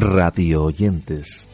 radio 0.00 0.64
oyentes. 0.64 1.46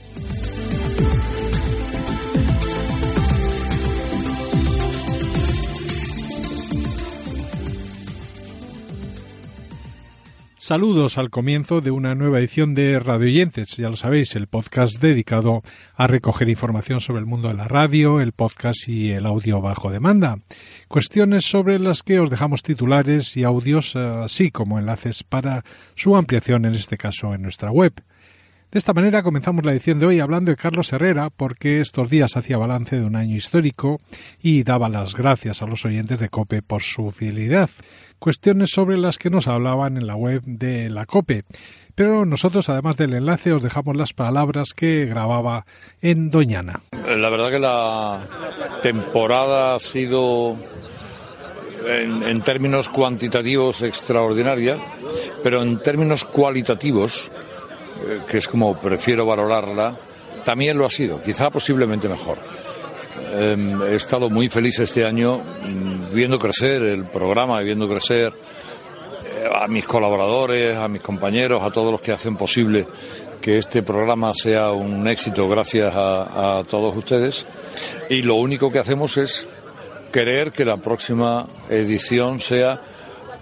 Saludos 10.56 11.18
al 11.18 11.30
comienzo 11.30 11.80
de 11.80 11.90
una 11.90 12.14
nueva 12.14 12.38
edición 12.38 12.74
de 12.74 12.98
Radio 13.00 13.26
Oyentes, 13.26 13.76
ya 13.76 13.88
lo 13.88 13.96
sabéis, 13.96 14.34
el 14.36 14.46
podcast 14.46 15.00
dedicado 15.00 15.62
a 15.94 16.06
recoger 16.06 16.48
información 16.48 17.00
sobre 17.00 17.20
el 17.20 17.26
mundo 17.26 17.48
de 17.48 17.54
la 17.54 17.68
radio, 17.68 18.20
el 18.20 18.32
podcast 18.32 18.88
y 18.88 19.10
el 19.10 19.26
audio 19.26 19.60
bajo 19.60 19.90
demanda. 19.90 20.38
Cuestiones 20.88 21.44
sobre 21.44 21.78
las 21.78 22.02
que 22.02 22.20
os 22.20 22.30
dejamos 22.30 22.62
titulares 22.62 23.36
y 23.36 23.44
audios, 23.44 23.96
así 23.96 24.50
como 24.50 24.78
enlaces 24.78 25.24
para 25.24 25.64
su 25.96 26.16
ampliación, 26.16 26.64
en 26.64 26.74
este 26.74 26.96
caso 26.96 27.34
en 27.34 27.42
nuestra 27.42 27.70
web. 27.70 27.92
De 28.76 28.78
esta 28.78 28.92
manera 28.92 29.22
comenzamos 29.22 29.64
la 29.64 29.72
edición 29.72 29.98
de 29.98 30.04
hoy 30.04 30.20
hablando 30.20 30.50
de 30.50 30.56
Carlos 30.58 30.92
Herrera, 30.92 31.30
porque 31.34 31.80
estos 31.80 32.10
días 32.10 32.36
hacía 32.36 32.58
balance 32.58 32.96
de 32.96 33.06
un 33.06 33.16
año 33.16 33.34
histórico 33.34 34.02
y 34.42 34.64
daba 34.64 34.90
las 34.90 35.14
gracias 35.14 35.62
a 35.62 35.66
los 35.66 35.86
oyentes 35.86 36.20
de 36.20 36.28
COPE 36.28 36.60
por 36.60 36.82
su 36.82 37.10
fidelidad 37.10 37.70
cuestiones 38.18 38.68
sobre 38.68 38.98
las 38.98 39.16
que 39.16 39.30
nos 39.30 39.48
hablaban 39.48 39.96
en 39.96 40.06
la 40.06 40.14
web 40.14 40.42
de 40.44 40.90
la 40.90 41.06
COPE. 41.06 41.44
Pero 41.94 42.26
nosotros, 42.26 42.68
además 42.68 42.98
del 42.98 43.14
enlace, 43.14 43.54
os 43.54 43.62
dejamos 43.62 43.96
las 43.96 44.12
palabras 44.12 44.74
que 44.76 45.06
grababa 45.06 45.64
en 46.02 46.30
Doñana. 46.30 46.82
La 46.92 47.30
verdad 47.30 47.50
que 47.50 47.58
la 47.58 48.26
temporada 48.82 49.76
ha 49.76 49.78
sido 49.78 50.54
en, 51.86 52.22
en, 52.24 52.42
términos 52.42 52.90
cuantitativos 52.90 53.80
extraordinaria, 53.80 54.76
pero 55.42 55.62
en 55.62 55.78
términos 55.78 56.26
cualitativos, 56.26 57.30
eh, 58.04 58.20
que 58.28 58.38
es 58.38 58.48
como 58.48 58.78
prefiero 58.78 59.24
valorarla, 59.26 59.96
también 60.44 60.76
lo 60.76 60.86
ha 60.86 60.90
sido, 60.90 61.22
quizá 61.22 61.50
posiblemente 61.50 62.08
mejor. 62.08 62.36
Eh, 63.32 63.76
he 63.90 63.94
estado 63.94 64.30
muy 64.30 64.48
feliz 64.48 64.78
este 64.78 65.04
año 65.04 65.38
mm, 65.38 66.14
viendo 66.14 66.38
crecer 66.38 66.82
el 66.82 67.06
programa, 67.06 67.60
viendo 67.60 67.88
crecer 67.88 68.32
eh, 69.24 69.48
a 69.52 69.66
mis 69.68 69.84
colaboradores, 69.84 70.76
a 70.76 70.88
mis 70.88 71.00
compañeros, 71.00 71.62
a 71.62 71.70
todos 71.70 71.90
los 71.90 72.00
que 72.00 72.12
hacen 72.12 72.36
posible 72.36 72.86
que 73.40 73.58
este 73.58 73.82
programa 73.82 74.32
sea 74.34 74.72
un 74.72 75.06
éxito 75.06 75.48
gracias 75.48 75.92
a 75.94 76.64
todos 76.68 76.96
ustedes. 76.96 77.46
Y 78.10 78.22
lo 78.22 78.34
único 78.34 78.72
que 78.72 78.80
hacemos 78.80 79.16
es 79.18 79.46
querer 80.12 80.50
que 80.50 80.64
la 80.64 80.78
próxima 80.78 81.46
edición 81.68 82.40
sea 82.40 82.80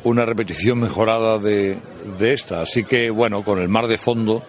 una 0.05 0.25
repetición 0.25 0.79
mejorada 0.79 1.39
de, 1.39 1.77
de, 2.19 2.33
esta. 2.33 2.63
Así 2.63 2.85
que, 2.85 3.11
bueno, 3.11 3.43
con 3.43 3.61
el 3.61 3.69
mar 3.69 3.87
de 3.87 3.99
fondo, 3.99 4.43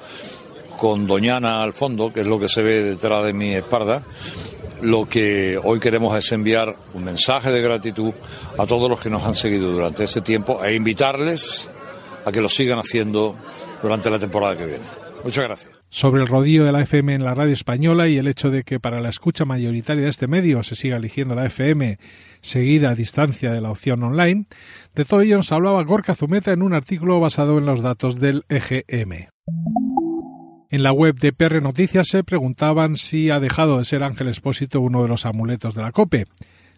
con 0.77 1.07
Doñana 1.07 1.63
al 1.63 1.73
fondo, 1.73 2.11
que 2.13 2.21
es 2.21 2.27
lo 2.27 2.39
que 2.39 2.49
se 2.49 2.61
ve 2.61 2.83
detrás 2.83 3.25
de 3.25 3.33
mi 3.33 3.55
espalda, 3.55 4.03
lo 4.81 5.07
que 5.07 5.59
hoy 5.61 5.79
queremos 5.79 6.15
es 6.17 6.31
enviar 6.31 6.75
un 6.93 7.03
mensaje 7.03 7.51
de 7.51 7.61
gratitud 7.61 8.13
a 8.57 8.65
todos 8.65 8.89
los 8.89 8.99
que 8.99 9.09
nos 9.09 9.25
han 9.25 9.35
seguido 9.35 9.71
durante 9.71 10.03
este 10.03 10.21
tiempo 10.21 10.63
e 10.63 10.75
invitarles 10.75 11.69
a 12.25 12.31
que 12.31 12.41
lo 12.41 12.49
sigan 12.49 12.79
haciendo 12.79 13.35
durante 13.81 14.09
la 14.09 14.19
temporada 14.19 14.57
que 14.57 14.65
viene. 14.65 15.04
Muchas 15.25 15.43
gracias. 15.43 15.73
Sobre 15.89 16.21
el 16.21 16.27
rodillo 16.27 16.65
de 16.65 16.71
la 16.71 16.81
FM 16.81 17.15
en 17.15 17.23
la 17.23 17.33
radio 17.33 17.51
española 17.51 18.07
y 18.07 18.17
el 18.17 18.27
hecho 18.27 18.51
de 18.51 18.61
que 18.61 18.79
para 18.79 19.01
la 19.01 19.09
escucha 19.09 19.43
mayoritaria 19.43 20.03
de 20.03 20.09
este 20.11 20.27
medio 20.27 20.61
se 20.61 20.75
siga 20.75 20.97
eligiendo 20.97 21.33
la 21.33 21.47
FM 21.47 21.97
seguida 22.41 22.91
a 22.91 22.95
distancia 22.95 23.51
de 23.51 23.59
la 23.59 23.71
opción 23.71 24.03
online, 24.03 24.45
de 24.93 25.03
todo 25.03 25.21
ello 25.21 25.37
nos 25.37 25.51
hablaba 25.51 25.83
Gorka 25.83 26.13
Zumeta 26.13 26.51
en 26.53 26.61
un 26.61 26.75
artículo 26.75 27.19
basado 27.19 27.57
en 27.57 27.65
los 27.65 27.81
datos 27.81 28.19
del 28.19 28.43
EGM. 28.49 29.29
En 30.69 30.83
la 30.83 30.91
web 30.91 31.15
de 31.15 31.33
PR 31.33 31.59
Noticias 31.59 32.07
se 32.07 32.23
preguntaban 32.23 32.95
si 32.95 33.31
ha 33.31 33.39
dejado 33.39 33.79
de 33.79 33.85
ser 33.85 34.03
Ángel 34.03 34.27
Espósito 34.27 34.79
uno 34.79 35.01
de 35.01 35.09
los 35.09 35.25
amuletos 35.25 35.73
de 35.73 35.81
la 35.81 35.91
COPE. 35.91 36.27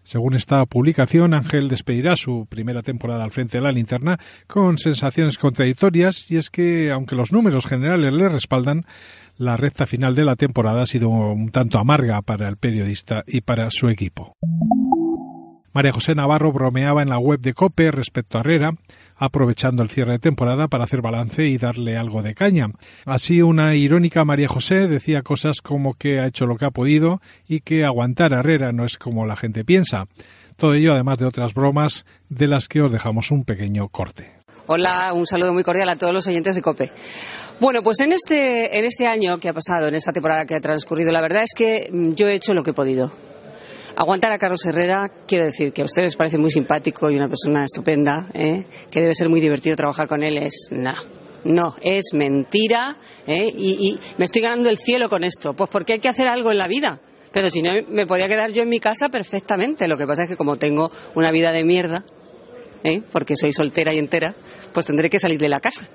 Según 0.08 0.32
esta 0.32 0.64
publicación, 0.64 1.34
Ángel 1.34 1.68
despedirá 1.68 2.16
su 2.16 2.46
primera 2.48 2.80
temporada 2.80 3.24
al 3.24 3.30
frente 3.30 3.58
de 3.58 3.64
la 3.64 3.72
linterna 3.72 4.18
con 4.46 4.78
sensaciones 4.78 5.36
contradictorias 5.36 6.30
y 6.30 6.38
es 6.38 6.48
que, 6.48 6.90
aunque 6.90 7.14
los 7.14 7.30
números 7.30 7.66
generales 7.66 8.10
le 8.14 8.30
respaldan, 8.30 8.86
la 9.36 9.58
recta 9.58 9.86
final 9.86 10.14
de 10.14 10.24
la 10.24 10.36
temporada 10.36 10.80
ha 10.80 10.86
sido 10.86 11.10
un 11.10 11.50
tanto 11.50 11.78
amarga 11.78 12.22
para 12.22 12.48
el 12.48 12.56
periodista 12.56 13.22
y 13.26 13.42
para 13.42 13.70
su 13.70 13.90
equipo. 13.90 14.32
María 15.74 15.92
José 15.92 16.14
Navarro 16.14 16.52
bromeaba 16.52 17.02
en 17.02 17.10
la 17.10 17.18
web 17.18 17.40
de 17.40 17.52
COPE 17.52 17.90
respecto 17.90 18.38
a 18.38 18.40
Herrera, 18.40 18.72
aprovechando 19.18 19.82
el 19.82 19.90
cierre 19.90 20.12
de 20.12 20.18
temporada 20.18 20.68
para 20.68 20.84
hacer 20.84 21.02
balance 21.02 21.44
y 21.44 21.58
darle 21.58 21.96
algo 21.96 22.22
de 22.22 22.34
caña. 22.34 22.68
Así, 23.04 23.42
una 23.42 23.74
irónica 23.74 24.24
María 24.24 24.48
José 24.48 24.88
decía 24.88 25.22
cosas 25.22 25.60
como 25.60 25.94
que 25.94 26.20
ha 26.20 26.26
hecho 26.26 26.46
lo 26.46 26.56
que 26.56 26.64
ha 26.64 26.70
podido 26.70 27.20
y 27.46 27.60
que 27.60 27.84
aguantar 27.84 28.32
a 28.32 28.40
Herrera 28.40 28.72
no 28.72 28.84
es 28.84 28.96
como 28.96 29.26
la 29.26 29.36
gente 29.36 29.64
piensa. 29.64 30.06
Todo 30.56 30.74
ello 30.74 30.92
además 30.92 31.18
de 31.18 31.26
otras 31.26 31.54
bromas 31.54 32.04
de 32.28 32.48
las 32.48 32.68
que 32.68 32.80
os 32.80 32.90
dejamos 32.90 33.30
un 33.30 33.44
pequeño 33.44 33.88
corte. 33.88 34.38
Hola, 34.66 35.12
un 35.14 35.26
saludo 35.26 35.54
muy 35.54 35.64
cordial 35.64 35.88
a 35.88 35.96
todos 35.96 36.12
los 36.12 36.26
oyentes 36.28 36.54
de 36.54 36.62
COPE. 36.62 36.92
Bueno, 37.58 37.82
pues 37.82 38.00
en 38.00 38.12
este, 38.12 38.78
en 38.78 38.84
este 38.84 39.06
año 39.06 39.38
que 39.38 39.48
ha 39.48 39.52
pasado, 39.54 39.88
en 39.88 39.94
esta 39.94 40.12
temporada 40.12 40.44
que 40.44 40.54
ha 40.54 40.60
transcurrido, 40.60 41.10
la 41.10 41.22
verdad 41.22 41.42
es 41.42 41.54
que 41.56 41.88
yo 42.14 42.28
he 42.28 42.34
hecho 42.34 42.52
lo 42.52 42.62
que 42.62 42.72
he 42.72 42.74
podido. 42.74 43.10
Aguantar 44.00 44.30
a 44.30 44.38
Carlos 44.38 44.64
Herrera, 44.64 45.10
quiero 45.26 45.46
decir 45.46 45.72
que 45.72 45.82
a 45.82 45.84
ustedes 45.84 46.14
parece 46.14 46.38
muy 46.38 46.52
simpático 46.52 47.10
y 47.10 47.16
una 47.16 47.26
persona 47.26 47.64
estupenda, 47.64 48.28
¿eh? 48.32 48.64
que 48.92 49.00
debe 49.00 49.12
ser 49.12 49.28
muy 49.28 49.40
divertido 49.40 49.74
trabajar 49.74 50.06
con 50.06 50.22
él, 50.22 50.38
es 50.38 50.68
nada. 50.70 51.00
No, 51.44 51.74
es 51.82 52.10
mentira 52.14 52.96
¿eh? 53.26 53.50
y, 53.52 53.88
y 53.88 53.98
me 54.16 54.26
estoy 54.26 54.42
ganando 54.42 54.68
el 54.68 54.78
cielo 54.78 55.08
con 55.08 55.24
esto. 55.24 55.52
Pues 55.52 55.68
porque 55.68 55.94
hay 55.94 55.98
que 55.98 56.08
hacer 56.08 56.28
algo 56.28 56.52
en 56.52 56.58
la 56.58 56.68
vida. 56.68 57.00
Pero 57.32 57.48
si 57.48 57.60
no, 57.60 57.72
me 57.88 58.06
podía 58.06 58.28
quedar 58.28 58.52
yo 58.52 58.62
en 58.62 58.68
mi 58.68 58.78
casa 58.78 59.08
perfectamente. 59.08 59.88
Lo 59.88 59.96
que 59.96 60.06
pasa 60.06 60.22
es 60.22 60.28
que 60.28 60.36
como 60.36 60.58
tengo 60.58 60.90
una 61.16 61.32
vida 61.32 61.50
de 61.50 61.64
mierda, 61.64 62.04
¿eh? 62.84 63.02
porque 63.12 63.34
soy 63.36 63.52
soltera 63.52 63.94
y 63.94 63.98
entera, 63.98 64.34
pues 64.72 64.86
tendré 64.86 65.08
que 65.10 65.18
salir 65.18 65.38
de 65.38 65.48
la 65.48 65.60
casa. 65.60 65.86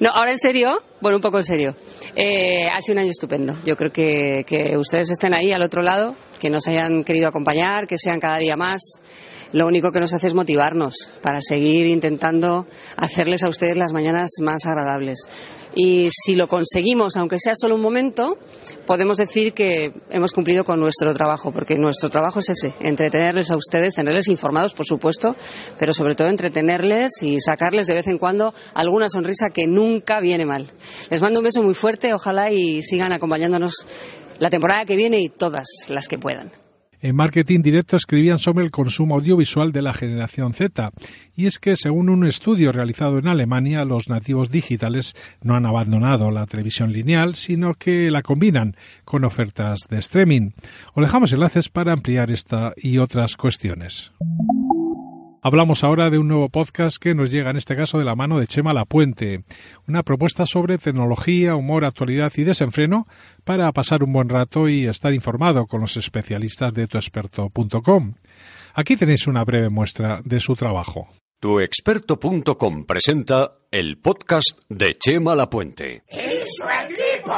No, 0.00 0.10
ahora 0.10 0.32
en 0.32 0.38
serio, 0.38 0.82
bueno, 1.00 1.16
un 1.16 1.22
poco 1.22 1.38
en 1.38 1.44
serio. 1.44 1.76
Eh, 2.14 2.68
ha 2.68 2.80
sido 2.80 2.94
un 2.94 3.00
año 3.00 3.10
estupendo. 3.10 3.54
Yo 3.64 3.76
creo 3.76 3.90
que, 3.90 4.44
que 4.46 4.76
ustedes 4.76 5.10
estén 5.10 5.34
ahí 5.34 5.52
al 5.52 5.62
otro 5.62 5.82
lado, 5.82 6.14
que 6.40 6.50
nos 6.50 6.66
hayan 6.68 7.02
querido 7.04 7.28
acompañar, 7.28 7.86
que 7.86 7.96
sean 7.96 8.20
cada 8.20 8.38
día 8.38 8.56
más. 8.56 8.80
Lo 9.52 9.66
único 9.66 9.92
que 9.92 10.00
nos 10.00 10.12
hace 10.12 10.26
es 10.26 10.34
motivarnos 10.34 11.14
para 11.22 11.40
seguir 11.40 11.86
intentando 11.86 12.66
hacerles 12.96 13.44
a 13.44 13.48
ustedes 13.48 13.76
las 13.76 13.92
mañanas 13.92 14.30
más 14.42 14.66
agradables. 14.66 15.18
Y 15.74 16.08
si 16.10 16.34
lo 16.34 16.46
conseguimos, 16.46 17.16
aunque 17.16 17.38
sea 17.38 17.52
solo 17.54 17.76
un 17.76 17.82
momento, 17.82 18.36
podemos 18.86 19.16
decir 19.16 19.52
que 19.52 19.92
hemos 20.10 20.32
cumplido 20.32 20.64
con 20.64 20.80
nuestro 20.80 21.12
trabajo, 21.12 21.52
porque 21.52 21.76
nuestro 21.76 22.10
trabajo 22.10 22.40
es 22.40 22.50
ese, 22.50 22.74
entretenerles 22.80 23.50
a 23.50 23.56
ustedes, 23.56 23.94
tenerles 23.94 24.28
informados, 24.28 24.74
por 24.74 24.86
supuesto, 24.86 25.36
pero 25.78 25.92
sobre 25.92 26.14
todo 26.14 26.28
entretenerles 26.28 27.22
y 27.22 27.38
sacarles 27.40 27.86
de 27.86 27.94
vez 27.94 28.08
en 28.08 28.18
cuando 28.18 28.52
alguna 28.74 29.08
sonrisa 29.08 29.50
que 29.50 29.66
nunca 29.66 30.20
viene 30.20 30.46
mal. 30.46 30.72
Les 31.10 31.22
mando 31.22 31.40
un 31.40 31.44
beso 31.44 31.62
muy 31.62 31.74
fuerte, 31.74 32.12
ojalá 32.12 32.50
y 32.50 32.82
sigan 32.82 33.12
acompañándonos 33.12 33.86
la 34.38 34.50
temporada 34.50 34.84
que 34.84 34.96
viene 34.96 35.20
y 35.20 35.28
todas 35.28 35.66
las 35.88 36.08
que 36.08 36.18
puedan. 36.18 36.67
En 37.00 37.14
Marketing 37.14 37.60
Directo 37.62 37.96
escribían 37.96 38.38
sobre 38.38 38.64
el 38.64 38.72
consumo 38.72 39.14
audiovisual 39.14 39.70
de 39.70 39.82
la 39.82 39.92
generación 39.92 40.52
Z, 40.52 40.90
y 41.36 41.46
es 41.46 41.60
que 41.60 41.76
según 41.76 42.08
un 42.08 42.26
estudio 42.26 42.72
realizado 42.72 43.18
en 43.18 43.28
Alemania, 43.28 43.84
los 43.84 44.08
nativos 44.08 44.50
digitales 44.50 45.14
no 45.40 45.54
han 45.54 45.64
abandonado 45.64 46.32
la 46.32 46.46
televisión 46.46 46.92
lineal, 46.92 47.36
sino 47.36 47.74
que 47.74 48.10
la 48.10 48.22
combinan 48.22 48.76
con 49.04 49.24
ofertas 49.24 49.80
de 49.88 49.98
streaming. 49.98 50.50
Os 50.94 51.04
dejamos 51.04 51.32
enlaces 51.32 51.68
para 51.68 51.92
ampliar 51.92 52.32
esta 52.32 52.72
y 52.76 52.98
otras 52.98 53.36
cuestiones. 53.36 54.10
Hablamos 55.40 55.84
ahora 55.84 56.10
de 56.10 56.18
un 56.18 56.26
nuevo 56.26 56.48
podcast 56.48 56.96
que 57.00 57.14
nos 57.14 57.30
llega 57.30 57.50
en 57.50 57.56
este 57.56 57.76
caso 57.76 57.98
de 57.98 58.04
la 58.04 58.16
mano 58.16 58.40
de 58.40 58.48
Chema 58.48 58.72
Lapuente, 58.72 59.44
una 59.86 60.02
propuesta 60.02 60.46
sobre 60.46 60.78
tecnología, 60.78 61.54
humor, 61.54 61.84
actualidad 61.84 62.32
y 62.36 62.42
desenfreno 62.42 63.06
para 63.44 63.70
pasar 63.72 64.02
un 64.02 64.12
buen 64.12 64.28
rato 64.28 64.68
y 64.68 64.86
estar 64.86 65.14
informado 65.14 65.66
con 65.66 65.80
los 65.80 65.96
especialistas 65.96 66.74
de 66.74 66.88
tuexperto.com. 66.88 68.14
Aquí 68.74 68.96
tenéis 68.96 69.28
una 69.28 69.44
breve 69.44 69.68
muestra 69.68 70.20
de 70.24 70.40
su 70.40 70.56
trabajo. 70.56 71.08
Tuexperto.com 71.40 72.84
presenta 72.84 73.52
el 73.70 73.98
podcast 73.98 74.58
de 74.68 74.96
Chema 74.98 75.36
Lapuente. 75.36 76.02
¡Y 76.10 76.40
su 76.46 76.66
equipo! 76.84 77.32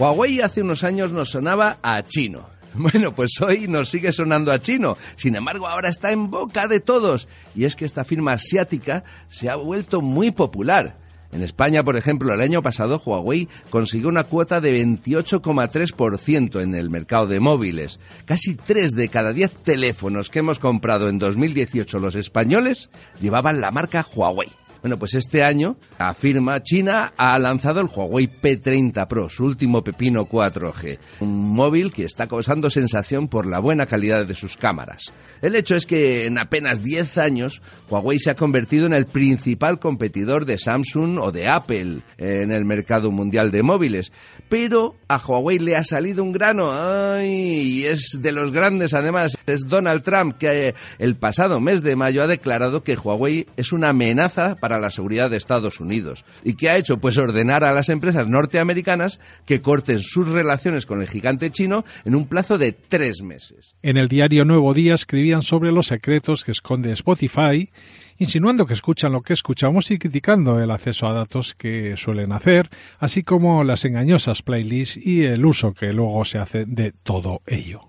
Huawei 0.00 0.40
hace 0.40 0.62
unos 0.62 0.82
años 0.82 1.12
nos 1.12 1.28
sonaba 1.30 1.78
a 1.80 2.02
chino. 2.02 2.59
Bueno, 2.74 3.12
pues 3.14 3.40
hoy 3.40 3.68
nos 3.68 3.88
sigue 3.88 4.12
sonando 4.12 4.52
a 4.52 4.60
chino. 4.60 4.96
Sin 5.16 5.34
embargo, 5.34 5.66
ahora 5.66 5.88
está 5.88 6.12
en 6.12 6.30
boca 6.30 6.68
de 6.68 6.80
todos. 6.80 7.28
Y 7.54 7.64
es 7.64 7.76
que 7.76 7.84
esta 7.84 8.04
firma 8.04 8.32
asiática 8.32 9.04
se 9.28 9.50
ha 9.50 9.56
vuelto 9.56 10.00
muy 10.00 10.30
popular. 10.30 10.96
En 11.32 11.42
España, 11.42 11.84
por 11.84 11.96
ejemplo, 11.96 12.34
el 12.34 12.40
año 12.40 12.60
pasado 12.60 13.00
Huawei 13.04 13.48
consiguió 13.70 14.08
una 14.08 14.24
cuota 14.24 14.60
de 14.60 14.84
28,3% 14.84 16.60
en 16.60 16.74
el 16.74 16.90
mercado 16.90 17.28
de 17.28 17.38
móviles. 17.38 18.00
Casi 18.24 18.56
3 18.56 18.92
de 18.92 19.08
cada 19.08 19.32
10 19.32 19.54
teléfonos 19.62 20.28
que 20.28 20.40
hemos 20.40 20.58
comprado 20.58 21.08
en 21.08 21.20
2018 21.20 22.00
los 22.00 22.16
españoles 22.16 22.90
llevaban 23.20 23.60
la 23.60 23.70
marca 23.70 24.04
Huawei. 24.12 24.48
Bueno, 24.82 24.98
pues 24.98 25.14
este 25.14 25.42
año, 25.42 25.76
afirma, 25.98 26.62
China 26.62 27.12
ha 27.16 27.38
lanzado 27.38 27.80
el 27.80 27.88
Huawei 27.88 28.28
P30 28.40 29.06
Pro, 29.06 29.28
su 29.28 29.44
último 29.44 29.84
pepino 29.84 30.26
4G, 30.26 30.98
un 31.20 31.54
móvil 31.54 31.92
que 31.92 32.04
está 32.04 32.26
causando 32.26 32.70
sensación 32.70 33.28
por 33.28 33.46
la 33.46 33.58
buena 33.58 33.86
calidad 33.86 34.26
de 34.26 34.34
sus 34.34 34.56
cámaras. 34.56 35.12
El 35.42 35.54
hecho 35.54 35.74
es 35.74 35.86
que 35.86 36.26
en 36.26 36.38
apenas 36.38 36.82
10 36.82 37.18
años, 37.18 37.62
Huawei 37.88 38.18
se 38.18 38.30
ha 38.30 38.34
convertido 38.34 38.86
en 38.86 38.92
el 38.92 39.06
principal 39.06 39.78
competidor 39.78 40.44
de 40.44 40.58
Samsung 40.58 41.18
o 41.18 41.32
de 41.32 41.48
Apple 41.48 42.00
en 42.18 42.52
el 42.52 42.64
mercado 42.64 43.10
mundial 43.10 43.50
de 43.50 43.62
móviles. 43.62 44.12
Pero 44.48 44.96
a 45.08 45.18
Huawei 45.18 45.58
le 45.58 45.76
ha 45.76 45.84
salido 45.84 46.22
un 46.22 46.32
grano. 46.32 46.70
Y 47.22 47.84
es 47.84 48.18
de 48.20 48.32
los 48.32 48.52
grandes 48.52 48.94
además, 48.94 49.38
es 49.46 49.66
Donald 49.68 50.02
Trump 50.02 50.36
que 50.38 50.74
el 50.98 51.16
pasado 51.16 51.60
mes 51.60 51.82
de 51.82 51.96
mayo 51.96 52.22
ha 52.22 52.26
declarado 52.26 52.82
que 52.82 52.96
Huawei 52.96 53.46
es 53.56 53.72
una 53.72 53.90
amenaza 53.90 54.56
para 54.56 54.78
la 54.78 54.90
seguridad 54.90 55.30
de 55.30 55.36
Estados 55.36 55.80
Unidos. 55.80 56.24
¿Y 56.44 56.54
qué 56.54 56.70
ha 56.70 56.76
hecho? 56.76 56.98
Pues 56.98 57.16
ordenar 57.18 57.64
a 57.64 57.72
las 57.72 57.88
empresas 57.88 58.26
norteamericanas 58.26 59.20
que 59.46 59.60
corten 59.60 60.00
sus 60.00 60.28
relaciones 60.28 60.86
con 60.86 61.00
el 61.00 61.08
gigante 61.08 61.50
chino 61.50 61.84
en 62.04 62.14
un 62.14 62.26
plazo 62.26 62.58
de 62.58 62.72
tres 62.72 63.22
meses. 63.22 63.74
En 63.82 63.96
el 63.96 64.08
diario 64.08 64.44
Nuevo 64.44 64.74
Día 64.74 64.94
sobre 65.38 65.72
los 65.72 65.86
secretos 65.86 66.44
que 66.44 66.50
esconde 66.50 66.92
Spotify, 66.92 67.70
insinuando 68.18 68.66
que 68.66 68.74
escuchan 68.74 69.12
lo 69.12 69.22
que 69.22 69.32
escuchamos 69.32 69.90
y 69.90 69.98
criticando 69.98 70.60
el 70.60 70.70
acceso 70.70 71.06
a 71.06 71.12
datos 71.12 71.54
que 71.54 71.96
suelen 71.96 72.32
hacer, 72.32 72.68
así 72.98 73.22
como 73.22 73.64
las 73.64 73.84
engañosas 73.84 74.42
playlists 74.42 74.98
y 75.04 75.24
el 75.24 75.46
uso 75.46 75.72
que 75.72 75.92
luego 75.92 76.24
se 76.24 76.38
hace 76.38 76.66
de 76.66 76.92
todo 76.92 77.42
ello. 77.46 77.82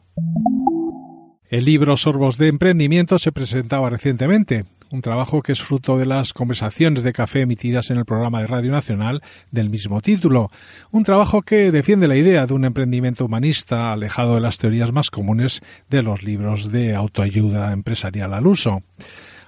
El 1.50 1.66
libro 1.66 1.98
Sorbos 1.98 2.38
de 2.38 2.48
Emprendimiento 2.48 3.18
se 3.18 3.32
presentaba 3.32 3.90
recientemente, 3.90 4.66
un 4.92 5.02
trabajo 5.02 5.42
que 5.42 5.52
es 5.54 5.62
fruto 5.62 5.98
de 5.98 6.06
las 6.06 6.34
conversaciones 6.34 7.04
de 7.04 7.14
café 7.14 7.42
emitidas 7.42 7.90
en 7.92 7.98
el 7.98 8.06
programa 8.06 8.42
de 8.42 8.48
Radio 8.48 8.72
Nacional 8.72 9.22
del 9.52 9.70
mismo 9.70 10.02
título, 10.02 10.52
un 10.92 11.04
trabajo 11.04 11.42
que 11.42 11.72
defiende 11.72 12.08
la 12.08 12.18
idea 12.18 12.46
de 12.46 12.54
un 12.54 12.66
emprendimiento 12.66 13.26
humanista 13.26 13.92
alejado 13.94 14.36
de 14.36 14.42
las 14.42 14.58
teorías 14.58 14.92
más 14.92 15.10
comunes 15.10 15.62
de 15.90 16.04
los 16.04 16.24
libros 16.24 16.72
de 16.72 16.96
autoayuda 16.96 17.72
empresarial 17.74 18.34
al 18.34 18.48
uso. 18.48 18.84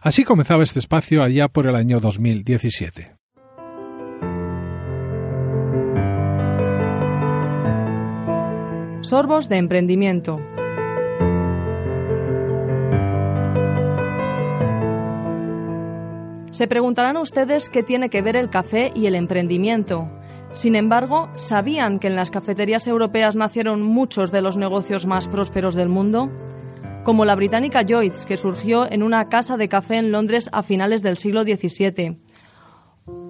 Así 0.02 0.24
comenzaba 0.24 0.64
este 0.64 0.80
espacio 0.80 1.24
allá 1.24 1.48
por 1.48 1.68
el 1.68 1.76
año 1.76 2.00
2017. 2.00 3.16
Sorbos 9.02 9.50
de 9.50 9.58
emprendimiento. 9.58 10.40
Se 16.54 16.68
preguntarán 16.68 17.18
ustedes 17.18 17.68
qué 17.68 17.82
tiene 17.82 18.12
que 18.12 18.22
ver 18.22 18.36
el 18.36 18.52
café 18.52 18.92
y 18.94 19.08
el 19.08 19.16
emprendimiento. 19.16 20.08
Sin 20.52 20.76
embargo, 20.76 21.32
¿sabían 21.36 21.98
que 21.98 22.06
en 22.06 22.16
las 22.16 22.30
cafeterías 22.30 22.86
europeas 22.86 23.36
nacieron 23.36 23.82
muchos 23.82 24.32
de 24.32 24.44
los 24.44 24.56
negocios 24.56 25.08
más 25.08 25.28
prósperos 25.28 25.74
del 25.74 25.90
mundo? 25.90 26.32
Como 27.04 27.26
la 27.26 27.34
británica 27.34 27.82
Lloyds, 27.82 28.28
que 28.28 28.38
surgió 28.38 28.90
en 28.90 29.02
una 29.02 29.30
casa 29.30 29.58
de 29.58 29.68
café 29.68 29.96
en 29.96 30.12
Londres 30.12 30.48
a 30.52 30.62
finales 30.62 31.02
del 31.02 31.18
siglo 31.18 31.42
XVII. 31.42 32.20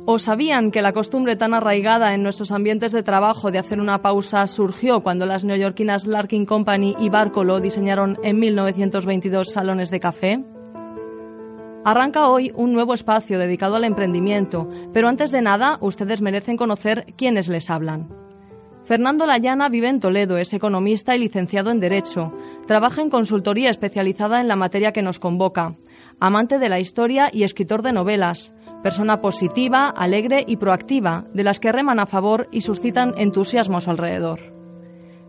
¿O 0.06 0.20
sabían 0.20 0.70
que 0.70 0.82
la 0.82 0.92
costumbre 0.92 1.38
tan 1.38 1.54
arraigada 1.54 2.14
en 2.14 2.24
nuestros 2.24 2.52
ambientes 2.52 2.92
de 2.92 3.04
trabajo 3.04 3.52
de 3.52 3.60
hacer 3.60 3.80
una 3.80 4.02
pausa 4.02 4.46
surgió 4.48 5.02
cuando 5.02 5.26
las 5.26 5.46
neoyorquinas 5.46 6.08
Larkin 6.08 6.46
Company 6.46 6.94
y 7.00 7.08
Barcolo 7.08 7.62
diseñaron 7.62 8.20
en 8.22 8.38
1922 8.38 9.50
salones 9.50 9.92
de 9.92 10.00
café? 10.02 10.44
Arranca 11.86 12.30
hoy 12.30 12.52
un 12.56 12.72
nuevo 12.72 12.94
espacio 12.94 13.38
dedicado 13.38 13.76
al 13.76 13.84
emprendimiento, 13.84 14.70
pero 14.94 15.10
antes 15.10 15.32
de 15.32 15.42
nada, 15.42 15.78
ustedes 15.82 16.22
merecen 16.22 16.56
conocer 16.56 17.14
quiénes 17.18 17.50
les 17.50 17.70
hablan. 17.70 18.08
Fernando 18.86 19.26
Layana 19.26 19.68
vive 19.68 19.90
en 19.90 20.00
Toledo, 20.00 20.38
es 20.38 20.54
economista 20.54 21.16
y 21.16 21.20
licenciado 21.20 21.72
en 21.72 21.82
Derecho. 21.82 22.34
Trabaja 22.68 23.02
en 23.02 23.10
consultoría 23.10 23.70
especializada 23.70 24.40
en 24.40 24.48
la 24.48 24.56
materia 24.56 24.94
que 24.94 25.02
nos 25.02 25.20
convoca. 25.20 25.76
Amante 26.20 26.58
de 26.58 26.70
la 26.70 26.80
historia 26.80 27.30
y 27.32 27.44
escritor 27.44 27.82
de 27.82 27.94
novelas. 27.94 28.54
Persona 28.82 29.22
positiva, 29.22 29.90
alegre 29.90 30.44
y 30.48 30.58
proactiva, 30.58 31.26
de 31.34 31.44
las 31.44 31.60
que 31.60 31.72
reman 31.72 32.00
a 32.00 32.06
favor 32.06 32.48
y 32.52 32.62
suscitan 32.62 33.14
entusiasmo 33.18 33.78
a 33.78 33.82
su 33.82 33.90
alrededor. 33.90 34.54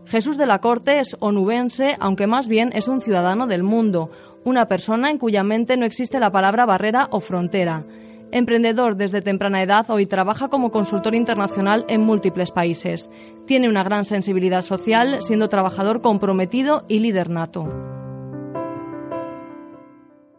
Jesús 0.05 0.37
de 0.37 0.45
la 0.45 0.59
Corte 0.59 0.99
es 0.99 1.17
onubense, 1.19 1.95
aunque 1.99 2.27
más 2.27 2.47
bien 2.47 2.71
es 2.73 2.87
un 2.87 3.01
ciudadano 3.01 3.47
del 3.47 3.63
mundo, 3.63 4.11
una 4.45 4.67
persona 4.67 5.09
en 5.09 5.17
cuya 5.17 5.43
mente 5.43 5.75
no 5.75 5.85
existe 5.85 6.19
la 6.19 6.31
palabra 6.31 6.65
barrera 6.65 7.09
o 7.11 7.19
frontera. 7.19 7.83
Emprendedor 8.31 8.95
desde 8.95 9.21
temprana 9.21 9.61
edad, 9.61 9.89
hoy 9.89 10.05
trabaja 10.05 10.47
como 10.47 10.71
consultor 10.71 11.15
internacional 11.15 11.85
en 11.89 12.01
múltiples 12.01 12.51
países. 12.51 13.09
Tiene 13.45 13.69
una 13.69 13.83
gran 13.83 14.05
sensibilidad 14.05 14.61
social, 14.61 15.21
siendo 15.21 15.49
trabajador 15.49 16.01
comprometido 16.01 16.85
y 16.87 16.99
líder 16.99 17.29
nato. 17.29 17.67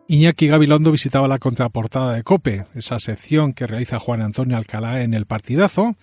Iñaki 0.08 0.46
Gabilondo 0.46 0.92
visitaba 0.92 1.26
la 1.26 1.38
contraportada 1.38 2.14
de 2.14 2.22
COPE, 2.22 2.66
esa 2.74 3.00
sección 3.00 3.52
que 3.52 3.66
realiza 3.66 3.98
Juan 3.98 4.22
Antonio 4.22 4.56
Alcalá 4.56 5.02
en 5.02 5.14
El 5.14 5.26
Partidazo, 5.26 5.96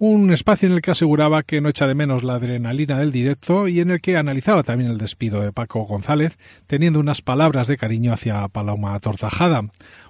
un 0.00 0.32
espacio 0.32 0.66
en 0.66 0.74
el 0.74 0.80
que 0.80 0.92
aseguraba 0.92 1.42
que 1.42 1.60
no 1.60 1.68
echa 1.68 1.86
de 1.86 1.94
menos 1.94 2.24
la 2.24 2.36
adrenalina 2.36 2.98
del 2.98 3.12
directo 3.12 3.68
y 3.68 3.80
en 3.80 3.90
el 3.90 4.00
que 4.00 4.16
analizaba 4.16 4.62
también 4.62 4.90
el 4.90 4.96
despido 4.96 5.42
de 5.42 5.52
Paco 5.52 5.82
González, 5.82 6.38
teniendo 6.66 6.98
unas 6.98 7.20
palabras 7.20 7.68
de 7.68 7.76
cariño 7.76 8.14
hacia 8.14 8.48
Paloma 8.48 8.98
Tortajada. 8.98 9.60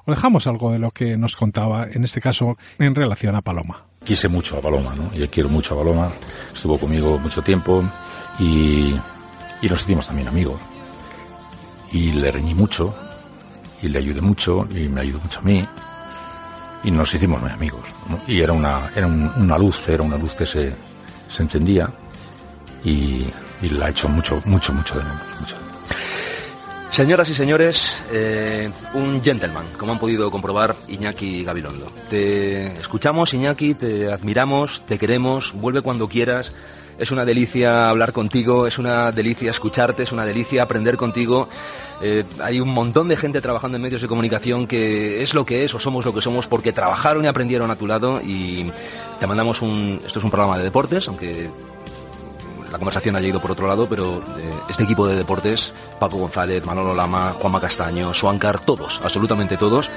O 0.05 0.13
dejamos 0.13 0.47
algo 0.47 0.71
de 0.71 0.79
lo 0.79 0.93
que 0.93 1.17
nos 1.17 1.37
contaba, 1.37 1.89
en 1.91 2.05
este 2.05 2.21
caso, 2.21 2.57
en 2.79 2.95
relación 2.95 3.35
a 3.35 3.43
Paloma. 3.43 3.85
Quise 4.05 4.29
mucho 4.29 4.59
a 4.59 4.61
Paloma, 4.61 4.95
¿no? 4.95 5.11
Y 5.13 5.27
quiero 5.27 5.49
mucho 5.49 5.75
a 5.75 5.79
Paloma. 5.79 6.13
Estuvo 6.55 6.79
conmigo 6.79 7.19
mucho 7.19 7.43
tiempo 7.43 7.83
y, 8.39 8.95
y 9.61 9.69
nos 9.69 9.83
hicimos 9.83 10.07
también 10.07 10.29
amigos. 10.29 10.61
Y 11.91 12.13
le 12.13 12.31
reñí 12.31 12.55
mucho 12.55 12.95
y 13.83 13.89
le 13.89 13.99
ayudé 13.99 14.21
mucho 14.21 14.69
y 14.71 14.89
me 14.89 15.01
ayudó 15.01 15.19
mucho 15.19 15.41
a 15.41 15.43
mí 15.43 15.67
y 16.85 16.91
nos 16.91 17.13
hicimos 17.15 17.41
muy 17.41 17.51
amigos. 17.51 17.89
Y 18.27 18.41
era 18.41 18.53
una, 18.53 18.91
era 18.95 19.07
una 19.07 19.59
luz, 19.59 19.89
era 19.89 20.03
una 20.03 20.17
luz 20.17 20.35
que 20.35 20.47
se, 20.47 20.75
se 21.29 21.43
encendía 21.43 21.91
y, 22.85 23.27
la 23.63 23.87
ha 23.87 23.91
hecho 23.91 24.09
mucho, 24.09 24.41
mucho, 24.47 24.73
mucho 24.73 24.95
de 24.97 25.05
menos. 25.05 25.55
Señoras 26.91 27.29
y 27.29 27.35
señores, 27.35 27.97
eh, 28.11 28.69
un 28.95 29.23
gentleman, 29.23 29.65
como 29.79 29.93
han 29.93 29.99
podido 29.99 30.31
comprobar 30.31 30.75
Iñaki 30.89 31.45
Gabilondo. 31.45 31.87
Te 32.09 32.67
escuchamos, 32.79 33.33
Iñaki, 33.33 33.75
te 33.75 34.11
admiramos, 34.11 34.85
te 34.87 34.99
queremos, 34.99 35.53
vuelve 35.53 35.83
cuando 35.83 36.09
quieras. 36.09 36.53
Es 37.01 37.11
una 37.11 37.25
delicia 37.25 37.89
hablar 37.89 38.13
contigo, 38.13 38.67
es 38.67 38.79
una 38.79 39.11
delicia 39.11 39.51
escucharte, 39.51 40.03
es 40.03 40.13
una 40.13 40.27
delicia 40.27 40.63
aprender 40.63 40.99
contigo. 40.99 41.49
Eh, 42.03 42.25
hay 42.43 42.61
un 42.61 42.69
montón 42.69 43.09
de 43.09 43.17
gente 43.17 43.41
trabajando 43.41 43.77
en 43.77 43.83
medios 43.83 44.03
de 44.03 44.09
comunicación 44.09 44.67
que 44.67 45.23
es 45.23 45.33
lo 45.33 45.47
que 45.47 45.65
es 45.65 45.75
o 45.75 45.79
somos 45.79 46.05
lo 46.05 46.13
que 46.13 46.21
somos 46.21 46.47
porque 46.47 46.73
trabajaron 46.73 47.25
y 47.25 47.29
aprendieron 47.29 47.71
a 47.71 47.77
tu 47.77 47.87
lado 47.87 48.21
y 48.21 48.71
te 49.19 49.27
mandamos 49.27 49.63
un... 49.63 49.99
Esto 50.05 50.19
es 50.19 50.25
un 50.25 50.31
programa 50.31 50.59
de 50.59 50.65
deportes, 50.65 51.09
aunque 51.09 51.49
la 52.71 52.79
conversación 52.79 53.17
haya 53.17 53.29
ido 53.29 53.41
por 53.41 53.51
otro 53.51 53.67
lado, 53.67 53.89
pero 53.89 54.23
eh, 54.39 54.53
este 54.69 54.85
equipo 54.85 55.07
de 55.07 55.17
deportes, 55.17 55.73
Paco 55.99 56.19
González, 56.19 56.65
Manolo 56.65 56.95
Lama, 56.95 57.33
Juanma 57.33 57.61
Castaño, 57.61 58.15
Suancar, 58.15 58.61
todos, 58.61 59.01
absolutamente 59.03 59.57
todos, 59.57 59.91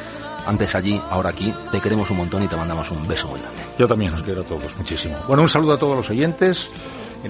antes 0.45 0.75
allí, 0.75 1.01
ahora 1.09 1.29
aquí, 1.29 1.53
te 1.71 1.79
queremos 1.79 2.09
un 2.09 2.17
montón 2.17 2.43
y 2.43 2.47
te 2.47 2.55
mandamos 2.55 2.89
un 2.91 3.07
beso 3.07 3.27
muy 3.27 3.39
grande. 3.39 3.63
Yo 3.77 3.87
también 3.87 4.13
os 4.13 4.23
quiero 4.23 4.41
a 4.41 4.45
todos 4.45 4.75
muchísimo. 4.77 5.15
Bueno, 5.27 5.43
un 5.43 5.49
saludo 5.49 5.73
a 5.73 5.77
todos 5.77 5.95
los 5.97 6.09
oyentes. 6.09 6.69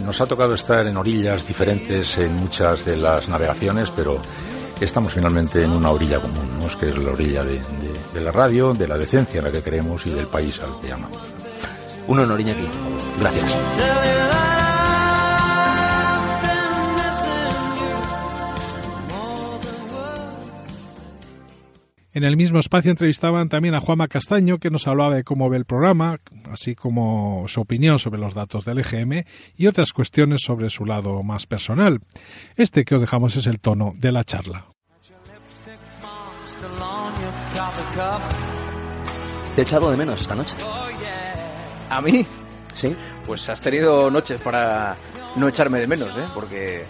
Nos 0.04 0.20
ha 0.22 0.26
tocado 0.26 0.56
estar 0.56 0.88
en 0.88 0.98
orillas 0.98 1.48
diferentes 1.48 2.18
en 2.18 2.36
muchas 2.36 2.84
de 2.84 2.98
las 2.98 3.30
navegaciones, 3.30 3.92
pero 3.92 4.20
estamos 4.80 5.14
finalmente 5.14 5.64
en 5.64 5.72
una 5.72 5.92
orilla 5.92 6.20
común, 6.20 6.50
¿no? 6.60 6.80
que 6.80 6.90
es 6.90 6.98
la 6.98 7.12
orilla 7.12 7.44
de, 7.44 7.56
de, 7.56 7.94
de, 8.14 8.22
la 8.22 8.32
radio, 8.32 8.74
de 8.74 8.88
la 8.88 8.98
decencia 8.98 9.38
en 9.40 9.46
la 9.46 9.52
que 9.52 9.62
creemos 9.62 10.06
y 10.08 10.12
del 10.12 10.28
país 10.28 10.60
al 10.62 10.80
que 10.82 10.88
llamamos. 10.88 11.20
Uno 12.08 12.24
en 12.24 12.32
orilla 12.32 12.54
aquí. 12.54 12.68
Gracias. 13.20 14.53
En 22.24 22.30
el 22.30 22.38
mismo 22.38 22.58
espacio 22.58 22.90
entrevistaban 22.90 23.50
también 23.50 23.76
a 23.76 23.82
Juanma 23.82 24.08
Castaño, 24.08 24.58
que 24.58 24.70
nos 24.70 24.88
hablaba 24.88 25.14
de 25.14 25.26
cómo 25.26 25.50
ve 25.50 25.58
el 25.58 25.66
programa, 25.66 26.22
así 26.50 26.74
como 26.74 27.44
su 27.50 27.60
opinión 27.60 28.00
sobre 28.00 28.18
los 28.18 28.34
datos 28.34 28.64
del 28.64 28.80
EGM 28.80 29.26
y 29.58 29.68
otras 29.68 29.92
cuestiones 29.92 30.42
sobre 30.42 30.70
su 30.70 30.86
lado 30.86 31.22
más 31.22 31.46
personal. 31.46 32.00
Este 32.56 32.86
que 32.86 32.96
os 32.96 33.02
dejamos 33.02 33.36
es 33.36 33.46
el 33.46 33.60
tono 33.60 33.94
de 33.98 34.14
la 34.14 34.24
charla. 34.24 34.68
¿Te 39.56 39.62
he 39.62 39.64
echado 39.66 39.92
de 39.92 39.98
menos 39.98 40.22
esta 40.22 40.34
noche? 40.36 40.56
¿A 41.90 42.02
mí? 42.02 42.26
Sí. 42.74 42.96
Pues 43.28 43.50
has 43.50 43.60
tenido 43.60 44.10
noches 44.10 44.40
para 44.40 44.96
no 45.36 45.50
echarme 45.50 45.78
de 45.78 45.88
menos, 45.88 46.16
¿eh? 46.16 46.28
Porque 46.34 46.86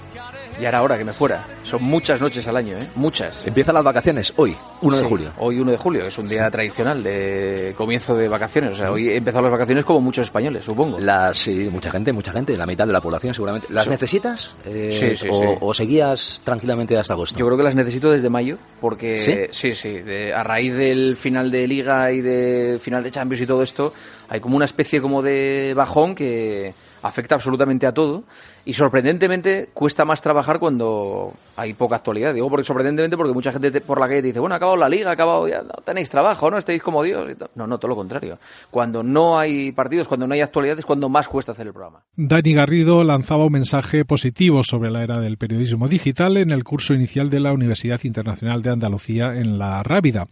ya 0.61 0.69
era 0.69 0.81
hora 0.81 0.97
que 0.97 1.03
me 1.05 1.13
fuera. 1.13 1.43
Son 1.63 1.81
muchas 1.83 2.19
noches 2.21 2.47
al 2.47 2.57
año, 2.57 2.77
¿eh? 2.77 2.87
Muchas. 2.95 3.45
Empiezan 3.47 3.75
las 3.75 3.83
vacaciones 3.83 4.33
hoy, 4.37 4.55
1 4.81 4.97
de 4.97 5.03
julio. 5.03 5.31
Hoy 5.39 5.59
1 5.59 5.71
de 5.71 5.77
julio, 5.77 6.05
es 6.05 6.17
un 6.17 6.27
día 6.27 6.49
tradicional 6.51 7.03
de 7.03 7.73
comienzo 7.77 8.15
de 8.15 8.27
vacaciones. 8.27 8.71
O 8.73 8.75
sea, 8.75 8.91
hoy 8.91 9.09
he 9.09 9.17
empezado 9.17 9.43
las 9.43 9.51
vacaciones 9.51 9.85
como 9.85 9.99
muchos 10.01 10.25
españoles, 10.25 10.63
supongo. 10.63 10.99
Las, 10.99 11.37
sí, 11.37 11.69
mucha 11.71 11.89
gente, 11.91 12.11
mucha 12.11 12.31
gente, 12.31 12.55
la 12.57 12.65
mitad 12.65 12.85
de 12.87 12.93
la 12.93 13.01
población 13.01 13.33
seguramente. 13.33 13.67
¿Las 13.71 13.87
necesitas? 13.87 14.55
Eh, 14.65 14.89
Sí, 14.91 15.15
sí, 15.15 15.27
o, 15.31 15.57
o 15.59 15.73
seguías 15.73 16.41
tranquilamente 16.43 16.97
hasta 16.97 17.13
agosto? 17.13 17.37
Yo 17.39 17.45
creo 17.45 17.57
que 17.57 17.63
las 17.63 17.75
necesito 17.75 18.11
desde 18.11 18.29
mayo, 18.29 18.57
porque 18.79 19.15
¿Sí? 19.15 19.37
sí, 19.51 19.75
sí, 19.75 20.01
de- 20.01 20.33
a 20.33 20.43
raíz 20.43 20.73
del 20.75 21.15
final 21.15 21.49
de 21.51 21.67
Liga 21.67 22.11
y 22.11 22.21
de 22.21 22.79
final 22.81 23.03
de 23.03 23.11
Champions 23.11 23.41
y 23.41 23.47
todo 23.47 23.63
esto, 23.63 23.93
hay 24.29 24.39
como 24.39 24.55
una 24.55 24.65
especie 24.65 25.01
como 25.01 25.21
de 25.21 25.73
bajón 25.75 26.15
que 26.15 26.73
afecta 27.03 27.35
absolutamente 27.35 27.85
a 27.85 27.91
todo 27.93 28.23
y 28.65 28.73
sorprendentemente 28.73 29.69
cuesta 29.73 30.05
más 30.05 30.21
trabajar 30.21 30.57
cuando 30.57 31.33
hay 31.57 31.73
poca 31.73 31.97
actualidad. 31.97 32.33
Digo 32.33 32.49
porque 32.49 32.63
sorprendentemente 32.65 33.17
porque 33.17 33.33
mucha 33.33 33.51
gente 33.51 33.69
te- 33.71 33.81
por 33.81 33.99
la 33.99 34.07
calle 34.07 34.21
te 34.21 34.27
dice, 34.27 34.39
bueno, 34.39 34.55
ha 34.55 34.57
acabado 34.57 34.77
la 34.77 34.87
Liga, 34.89 35.09
ha 35.09 35.13
acabado 35.13 35.47
ya, 35.47 35.61
no 35.61 35.73
tenéis 35.85 36.09
trabajo, 36.09 36.49
no 36.49 36.57
estáis 36.57 36.81
como 36.81 37.03
Dios. 37.03 37.29
No, 37.55 37.67
no, 37.67 37.77
todo 37.77 37.89
lo 37.89 37.95
contrario. 37.95 38.37
Cuando 38.71 39.03
no 39.03 39.37
hay 39.37 39.71
partidos, 39.73 40.07
cuando 40.07 40.25
no 40.27 40.33
hay 40.33 40.41
actualidad 40.41 40.79
es 40.79 40.85
cuando 40.85 41.09
más 41.09 41.27
cuesta 41.27 41.51
hacer 41.51 41.67
el 41.67 41.73
programa. 41.73 41.99
Dani 42.15 42.53
Garrido 42.53 43.03
lanzaba 43.03 43.45
un 43.45 43.51
mensaje 43.51 44.05
positivo 44.05 44.63
sobre 44.63 44.89
la 44.89 45.03
era 45.03 45.19
del 45.19 45.37
periodismo 45.37 45.87
digital 45.87 46.37
en 46.37 46.51
el 46.51 46.63
curso 46.63 46.93
inicial 46.93 47.29
de 47.29 47.39
la 47.41 47.51
Universidad 47.53 47.99
Internacional 48.03 48.61
de 48.61 48.69
Andalucía 48.71 49.35
en 49.35 49.59
La 49.59 49.83
Rábida. 49.83 50.27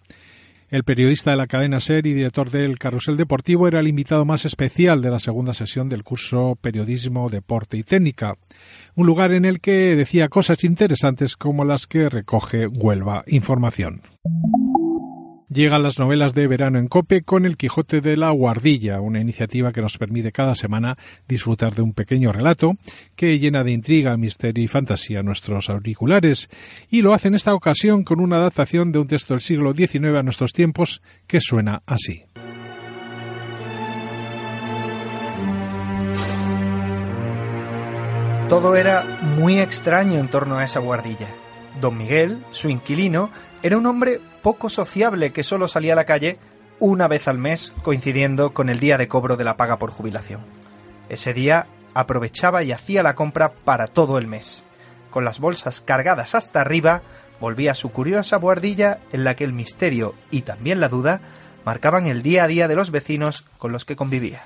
El 0.71 0.85
periodista 0.85 1.31
de 1.31 1.37
la 1.37 1.47
cadena 1.47 1.81
SER 1.81 2.07
y 2.07 2.13
director 2.13 2.49
del 2.49 2.79
Carrusel 2.79 3.17
Deportivo 3.17 3.67
era 3.67 3.81
el 3.81 3.89
invitado 3.89 4.23
más 4.23 4.45
especial 4.45 5.01
de 5.01 5.09
la 5.09 5.19
segunda 5.19 5.53
sesión 5.53 5.89
del 5.89 6.05
curso 6.05 6.57
Periodismo, 6.61 7.29
Deporte 7.29 7.75
y 7.75 7.83
Técnica, 7.83 8.37
un 8.95 9.05
lugar 9.05 9.33
en 9.33 9.43
el 9.43 9.59
que 9.59 9.97
decía 9.97 10.29
cosas 10.29 10.63
interesantes 10.63 11.35
como 11.35 11.65
las 11.65 11.87
que 11.87 12.07
recoge 12.07 12.67
Huelva 12.67 13.25
Información. 13.27 14.01
Llegan 15.53 15.83
las 15.83 15.99
novelas 15.99 16.33
de 16.33 16.47
verano 16.47 16.79
en 16.79 16.87
Cope 16.87 17.23
con 17.23 17.45
El 17.45 17.57
Quijote 17.57 17.99
de 17.99 18.15
la 18.15 18.29
Guardilla, 18.29 19.01
una 19.01 19.19
iniciativa 19.19 19.73
que 19.73 19.81
nos 19.81 19.97
permite 19.97 20.31
cada 20.31 20.55
semana 20.55 20.97
disfrutar 21.27 21.75
de 21.75 21.81
un 21.81 21.91
pequeño 21.91 22.31
relato 22.31 22.77
que 23.17 23.37
llena 23.37 23.65
de 23.65 23.71
intriga, 23.71 24.15
misterio 24.15 24.63
y 24.63 24.69
fantasía 24.69 25.23
nuestros 25.23 25.69
auriculares, 25.69 26.49
y 26.89 27.01
lo 27.01 27.13
hace 27.13 27.27
en 27.27 27.35
esta 27.35 27.53
ocasión 27.53 28.05
con 28.05 28.21
una 28.21 28.37
adaptación 28.37 28.93
de 28.93 28.99
un 28.99 29.07
texto 29.07 29.33
del 29.33 29.41
siglo 29.41 29.73
XIX 29.73 30.15
a 30.15 30.23
nuestros 30.23 30.53
tiempos 30.53 31.01
que 31.27 31.41
suena 31.41 31.83
así. 31.85 32.23
Todo 38.47 38.77
era 38.77 39.03
muy 39.37 39.59
extraño 39.59 40.17
en 40.17 40.29
torno 40.29 40.55
a 40.57 40.63
esa 40.63 40.79
guardilla. 40.79 41.27
Don 41.81 41.97
Miguel, 41.97 42.39
su 42.51 42.69
inquilino, 42.69 43.29
era 43.63 43.77
un 43.77 43.85
hombre 43.85 44.21
poco 44.41 44.69
sociable 44.69 45.31
que 45.31 45.43
solo 45.43 45.67
salía 45.67 45.93
a 45.93 45.95
la 45.95 46.05
calle 46.05 46.37
una 46.79 47.07
vez 47.07 47.27
al 47.27 47.37
mes, 47.37 47.73
coincidiendo 47.83 48.53
con 48.53 48.69
el 48.69 48.79
día 48.79 48.97
de 48.97 49.07
cobro 49.07 49.37
de 49.37 49.43
la 49.43 49.55
paga 49.55 49.77
por 49.77 49.91
jubilación. 49.91 50.41
Ese 51.09 51.33
día 51.33 51.67
aprovechaba 51.93 52.63
y 52.63 52.71
hacía 52.71 53.03
la 53.03 53.15
compra 53.15 53.51
para 53.51 53.87
todo 53.87 54.17
el 54.17 54.27
mes. 54.27 54.63
Con 55.11 55.25
las 55.25 55.39
bolsas 55.39 55.81
cargadas 55.81 56.35
hasta 56.35 56.61
arriba, 56.61 57.01
volvía 57.39 57.71
a 57.71 57.75
su 57.75 57.91
curiosa 57.91 58.37
guardilla 58.37 58.99
en 59.11 59.23
la 59.23 59.35
que 59.35 59.43
el 59.43 59.53
misterio 59.53 60.15
y 60.31 60.41
también 60.41 60.79
la 60.79 60.89
duda 60.89 61.21
marcaban 61.65 62.07
el 62.07 62.23
día 62.23 62.45
a 62.45 62.47
día 62.47 62.67
de 62.67 62.75
los 62.75 62.91
vecinos 62.91 63.45
con 63.57 63.71
los 63.71 63.85
que 63.85 63.95
convivía. 63.95 64.43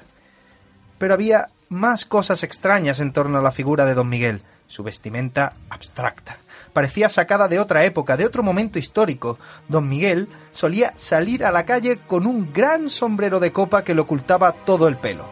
Pero 0.98 1.14
había 1.14 1.50
más 1.70 2.06
cosas 2.06 2.44
extrañas 2.44 3.00
en 3.00 3.14
torno 3.14 3.38
a 3.38 3.42
la 3.42 3.52
figura 3.52 3.86
de 3.86 3.94
don 3.94 4.10
Miguel, 4.10 4.42
su 4.68 4.84
vestimenta 4.84 5.54
abstracta. 5.70 6.38
Parecía 6.74 7.10
sacada 7.10 7.48
de 7.48 7.60
otra 7.60 7.86
época, 7.86 8.18
de 8.18 8.26
otro 8.26 8.44
momento 8.44 8.80
histórico. 8.80 9.38
Don 9.68 9.88
Miguel 9.88 10.28
solía 10.52 10.94
salir 10.96 11.46
a 11.46 11.52
la 11.52 11.66
calle 11.66 12.00
con 12.06 12.26
un 12.26 12.52
gran 12.52 12.90
sombrero 12.90 13.40
de 13.40 13.52
copa 13.52 13.84
que 13.84 13.96
le 13.96 14.02
ocultaba 14.02 14.52
todo 14.52 14.88
el 14.88 14.98
pelo. 14.98 15.26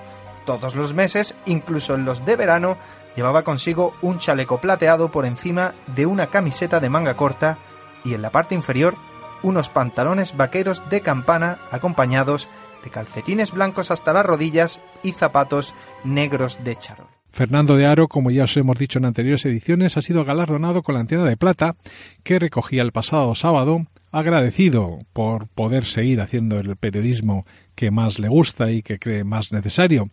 Todos 0.45 0.75
los 0.75 0.93
meses, 0.93 1.35
incluso 1.45 1.95
en 1.95 2.05
los 2.05 2.25
de 2.25 2.35
verano, 2.35 2.77
llevaba 3.15 3.43
consigo 3.43 3.93
un 4.01 4.19
chaleco 4.19 4.59
plateado 4.59 5.11
por 5.11 5.25
encima 5.25 5.73
de 5.87 6.05
una 6.05 6.27
camiseta 6.27 6.79
de 6.79 6.89
manga 6.89 7.15
corta 7.15 7.57
y 8.03 8.13
en 8.13 8.21
la 8.21 8.29
parte 8.29 8.55
inferior 8.55 8.95
unos 9.41 9.69
pantalones 9.69 10.35
vaqueros 10.35 10.89
de 10.89 11.01
campana 11.01 11.59
acompañados 11.71 12.49
de 12.83 12.89
calcetines 12.89 13.51
blancos 13.51 13.91
hasta 13.91 14.13
las 14.13 14.25
rodillas 14.25 14.81
y 15.03 15.11
zapatos 15.13 15.73
negros 16.03 16.63
de 16.63 16.77
charol. 16.77 17.12
Fernando 17.33 17.75
de 17.75 17.87
Aro, 17.87 18.07
como 18.07 18.29
ya 18.29 18.43
os 18.43 18.55
hemos 18.57 18.77
dicho 18.77 18.99
en 18.99 19.05
anteriores 19.05 19.43
ediciones, 19.45 19.97
ha 19.97 20.03
sido 20.03 20.23
galardonado 20.23 20.83
con 20.83 20.93
la 20.93 21.01
antena 21.01 21.25
de 21.25 21.35
plata 21.35 21.75
que 22.23 22.37
recogía 22.37 22.83
el 22.83 22.91
pasado 22.91 23.33
sábado, 23.33 23.87
agradecido 24.11 24.99
por 25.13 25.47
poder 25.47 25.85
seguir 25.85 26.21
haciendo 26.21 26.59
el 26.59 26.75
periodismo 26.77 27.47
que 27.75 27.89
más 27.89 28.19
le 28.19 28.27
gusta 28.27 28.69
y 28.69 28.83
que 28.83 28.99
cree 28.99 29.23
más 29.23 29.51
necesario. 29.51 30.09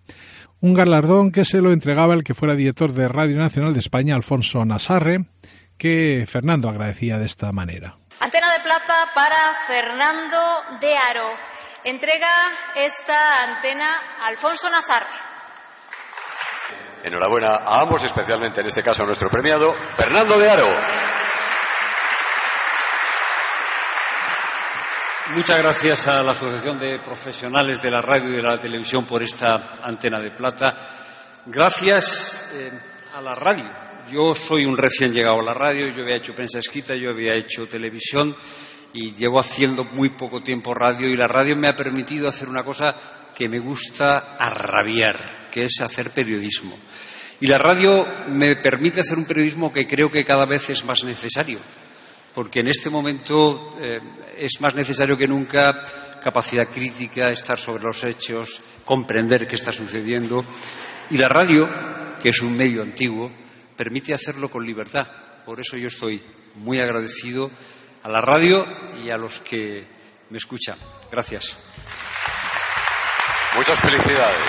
Un 0.62 0.72
galardón 0.72 1.30
que 1.30 1.44
se 1.44 1.60
lo 1.60 1.72
entregaba 1.72 2.14
el 2.14 2.24
que 2.24 2.32
fuera 2.32 2.54
director 2.54 2.94
de 2.94 3.06
Radio 3.06 3.36
Nacional 3.36 3.74
de 3.74 3.80
España, 3.80 4.14
Alfonso 4.14 4.64
Nasarre, 4.64 5.26
que 5.76 6.24
Fernando 6.26 6.70
agradecía 6.70 7.18
de 7.18 7.26
esta 7.26 7.52
manera. 7.52 7.98
Antena 8.18 8.50
de 8.50 8.64
plata 8.64 8.94
para 9.14 9.36
Fernando 9.66 10.38
de 10.80 10.94
Aro. 10.96 11.36
Entrega 11.84 12.28
esta 12.76 13.44
antena 13.44 13.88
Alfonso 14.26 14.70
Nazar. 14.70 15.29
Enhorabuena 17.02 17.56
a 17.64 17.80
ambos, 17.80 18.04
especialmente 18.04 18.60
en 18.60 18.66
este 18.66 18.82
caso 18.82 19.02
a 19.02 19.06
nuestro 19.06 19.28
premiado, 19.30 19.72
Fernando 19.94 20.38
de 20.38 20.50
Aro. 20.50 20.68
Muchas 25.32 25.58
gracias 25.58 26.08
a 26.08 26.22
la 26.22 26.32
Asociación 26.32 26.76
de 26.78 26.98
Profesionales 27.04 27.80
de 27.80 27.90
la 27.90 28.00
Radio 28.00 28.30
y 28.30 28.36
de 28.36 28.42
la 28.42 28.58
Televisión 28.58 29.06
por 29.06 29.22
esta 29.22 29.72
antena 29.82 30.20
de 30.20 30.32
plata. 30.32 30.76
Gracias 31.46 32.50
eh, 32.52 32.70
a 33.14 33.20
la 33.20 33.34
radio. 33.34 33.64
Yo 34.10 34.34
soy 34.34 34.64
un 34.64 34.76
recién 34.76 35.12
llegado 35.12 35.38
a 35.38 35.44
la 35.44 35.54
radio, 35.54 35.86
yo 35.86 36.02
había 36.02 36.16
hecho 36.16 36.34
prensa 36.34 36.58
escrita, 36.58 36.94
yo 36.96 37.10
había 37.10 37.34
hecho 37.34 37.66
televisión 37.66 38.34
y 38.92 39.12
llevo 39.14 39.38
haciendo 39.38 39.84
muy 39.84 40.10
poco 40.10 40.40
tiempo 40.40 40.74
radio 40.74 41.06
y 41.08 41.16
la 41.16 41.26
radio 41.26 41.56
me 41.56 41.68
ha 41.68 41.76
permitido 41.76 42.26
hacer 42.26 42.48
una 42.48 42.64
cosa 42.64 42.90
que 43.34 43.48
me 43.48 43.58
gusta 43.58 44.36
arrabiar, 44.38 45.48
que 45.50 45.62
es 45.62 45.80
hacer 45.80 46.10
periodismo. 46.10 46.76
Y 47.40 47.46
la 47.46 47.58
radio 47.58 48.04
me 48.28 48.56
permite 48.56 49.00
hacer 49.00 49.16
un 49.16 49.24
periodismo 49.24 49.72
que 49.72 49.86
creo 49.86 50.10
que 50.10 50.24
cada 50.24 50.44
vez 50.44 50.68
es 50.70 50.84
más 50.84 51.04
necesario, 51.04 51.58
porque 52.34 52.60
en 52.60 52.68
este 52.68 52.90
momento 52.90 53.76
eh, 53.80 53.98
es 54.36 54.60
más 54.60 54.74
necesario 54.74 55.16
que 55.16 55.26
nunca 55.26 55.84
capacidad 56.22 56.68
crítica, 56.68 57.30
estar 57.30 57.58
sobre 57.58 57.82
los 57.82 58.04
hechos, 58.04 58.62
comprender 58.84 59.48
qué 59.48 59.54
está 59.54 59.72
sucediendo. 59.72 60.40
Y 61.08 61.16
la 61.16 61.28
radio, 61.28 61.66
que 62.22 62.28
es 62.28 62.40
un 62.42 62.56
medio 62.56 62.82
antiguo, 62.82 63.30
permite 63.76 64.12
hacerlo 64.12 64.50
con 64.50 64.64
libertad. 64.64 65.06
Por 65.44 65.58
eso 65.60 65.76
yo 65.76 65.86
estoy 65.86 66.20
muy 66.56 66.78
agradecido 66.78 67.50
a 68.02 68.08
la 68.10 68.20
radio 68.20 68.64
y 69.02 69.10
a 69.10 69.16
los 69.16 69.40
que 69.40 69.86
me 70.28 70.36
escuchan. 70.36 70.76
Gracias. 71.10 71.58
Muchas 73.56 73.80
felicidades. 73.80 74.48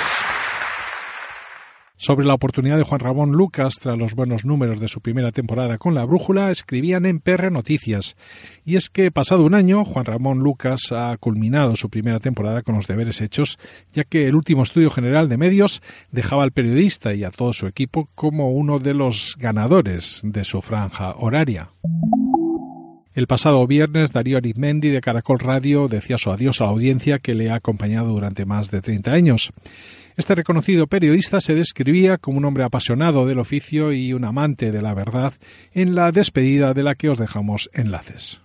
Sobre 1.96 2.26
la 2.26 2.36
oportunidad 2.36 2.78
de 2.78 2.84
Juan 2.84 3.00
Ramón 3.00 3.32
Lucas 3.32 3.76
tras 3.82 3.98
los 3.98 4.14
buenos 4.14 4.46
números 4.46 4.80
de 4.80 4.88
su 4.88 5.02
primera 5.02 5.32
temporada 5.32 5.80
con 5.80 5.96
la 5.96 6.06
Brújula, 6.06 6.52
escribían 6.52 7.06
en 7.06 7.20
PR 7.20 7.52
Noticias. 7.52 8.16
Y 8.64 8.76
es 8.76 8.90
que 8.90 9.12
pasado 9.12 9.44
un 9.44 9.56
año, 9.56 9.86
Juan 9.86 10.06
Ramón 10.06 10.40
Lucas 10.40 10.92
ha 10.92 11.18
culminado 11.18 11.76
su 11.76 11.90
primera 11.90 12.20
temporada 12.20 12.62
con 12.62 12.76
los 12.76 12.88
deberes 12.88 13.22
hechos, 13.22 13.58
ya 13.92 14.04
que 14.04 14.28
el 14.28 14.36
último 14.36 14.64
estudio 14.64 14.92
general 14.92 15.30
de 15.30 15.38
medios 15.38 15.82
dejaba 16.12 16.44
al 16.44 16.52
periodista 16.52 17.14
y 17.16 17.24
a 17.24 17.32
todo 17.32 17.54
su 17.54 17.66
equipo 17.66 18.08
como 18.14 18.52
uno 18.52 18.78
de 18.78 18.94
los 18.94 19.36
ganadores 19.38 20.22
de 20.24 20.44
su 20.44 20.62
franja 20.62 21.16
horaria. 21.18 21.70
El 23.14 23.28
pasado 23.28 23.68
viernes, 23.68 24.14
Darío 24.14 24.38
Arizmendi 24.38 24.88
de 24.88 25.02
Caracol 25.02 25.40
Radio 25.40 25.90
decía 25.90 26.18
su 26.18 26.32
adiós 26.32 26.62
a 26.62 26.64
la 26.64 26.70
audiencia 26.70 27.20
que 27.20 27.36
le 27.36 27.52
ha 27.52 27.56
acompañado 27.56 28.14
durante 28.14 28.46
más 28.46 28.72
de 28.72 28.82
30 28.82 29.12
años. 29.12 29.52
Este 30.16 30.34
reconocido 30.34 30.88
periodista 30.88 31.42
se 31.42 31.54
describía 31.54 32.18
como 32.18 32.38
un 32.38 32.46
hombre 32.46 32.64
apasionado 32.64 33.26
del 33.26 33.40
oficio 33.40 33.92
y 33.92 34.14
un 34.14 34.24
amante 34.24 34.72
de 34.72 34.82
la 34.82 34.94
verdad 34.94 35.34
en 35.74 35.94
la 35.94 36.14
despedida 36.14 36.74
de 36.74 36.84
la 36.84 36.96
que 36.96 37.10
os 37.10 37.18
dejamos 37.18 37.70
enlaces. 37.74 38.40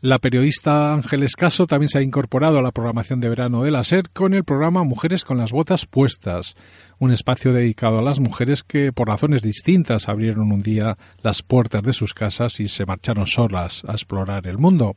La 0.00 0.20
periodista 0.20 0.92
Ángeles 0.92 1.34
Caso 1.34 1.66
también 1.66 1.88
se 1.88 1.98
ha 1.98 2.02
incorporado 2.02 2.60
a 2.60 2.62
la 2.62 2.70
programación 2.70 3.18
de 3.18 3.28
verano 3.28 3.64
de 3.64 3.72
la 3.72 3.82
SER 3.82 4.08
con 4.10 4.32
el 4.32 4.44
programa 4.44 4.84
Mujeres 4.84 5.24
con 5.24 5.38
las 5.38 5.50
botas 5.50 5.86
puestas, 5.86 6.54
un 7.00 7.10
espacio 7.10 7.52
dedicado 7.52 7.98
a 7.98 8.02
las 8.02 8.20
mujeres 8.20 8.62
que 8.62 8.92
por 8.92 9.08
razones 9.08 9.42
distintas 9.42 10.08
abrieron 10.08 10.52
un 10.52 10.62
día 10.62 10.96
las 11.20 11.42
puertas 11.42 11.82
de 11.82 11.92
sus 11.92 12.14
casas 12.14 12.60
y 12.60 12.68
se 12.68 12.86
marcharon 12.86 13.26
solas 13.26 13.84
a 13.88 13.92
explorar 13.92 14.46
el 14.46 14.56
mundo. 14.56 14.94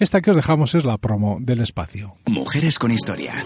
Esta 0.00 0.20
que 0.20 0.30
os 0.30 0.36
dejamos 0.36 0.74
es 0.74 0.84
la 0.84 0.98
promo 0.98 1.38
del 1.40 1.60
espacio. 1.60 2.16
Mujeres 2.26 2.80
con 2.80 2.90
historia. 2.90 3.44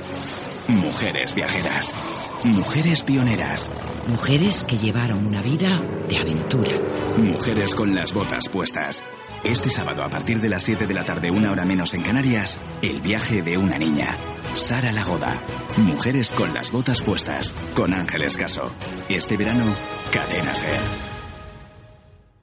Mujeres 0.67 1.35
viajeras. 1.35 1.95
Mujeres 2.43 3.03
pioneras. 3.03 3.71
Mujeres 4.09 4.65
que 4.65 4.79
llevaron 4.79 5.27
una 5.27 5.43
vida 5.43 5.79
de 6.09 6.17
aventura. 6.17 6.81
Mujeres 7.19 7.75
con 7.75 7.95
las 7.95 8.15
botas 8.15 8.49
puestas. 8.49 9.05
Este 9.49 9.71
sábado 9.71 10.03
a 10.03 10.09
partir 10.09 10.41
de 10.41 10.49
las 10.49 10.65
7 10.65 10.89
de 10.89 10.95
la 10.95 11.05
tarde, 11.05 11.31
una 11.31 11.53
hora 11.53 11.65
menos 11.65 11.95
en 11.95 12.03
Canarias, 12.03 12.61
el 12.83 13.01
viaje 13.01 13.43
de 13.43 13.57
una 13.57 13.79
niña. 13.79 14.17
Sara 14.55 14.91
Lagoda. 14.91 15.41
Mujeres 15.79 16.33
con 16.33 16.53
las 16.53 16.73
botas 16.73 17.01
puestas. 17.01 17.53
Con 17.77 17.95
Ángeles 17.95 18.37
Caso. 18.37 18.73
Este 19.09 19.37
verano, 19.37 19.73
Cadena 20.13 20.53
Ser. 20.53 20.81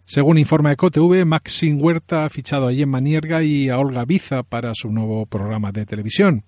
Según 0.05 0.37
informa 0.37 0.71
EcoTV, 0.71 1.25
Maxim 1.25 1.77
Huerta 1.81 2.23
ha 2.23 2.29
fichado 2.29 2.69
a 2.69 2.73
Gemma 2.73 3.01
Nierga 3.01 3.43
y 3.43 3.67
a 3.67 3.79
Olga 3.79 4.05
Biza 4.05 4.43
para 4.43 4.73
su 4.73 4.89
nuevo 4.89 5.25
programa 5.25 5.73
de 5.73 5.85
televisión. 5.85 6.45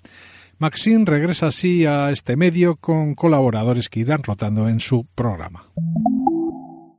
Maxim 0.58 1.06
regresa 1.06 1.48
así 1.48 1.86
a 1.86 2.12
este 2.12 2.38
medio 2.38 2.78
con 2.78 3.14
colaboradores 3.14 3.90
que 3.90 4.00
irán 4.00 4.24
rotando 4.24 4.70
en 4.70 4.80
su 4.80 5.06
programa. 5.16 5.70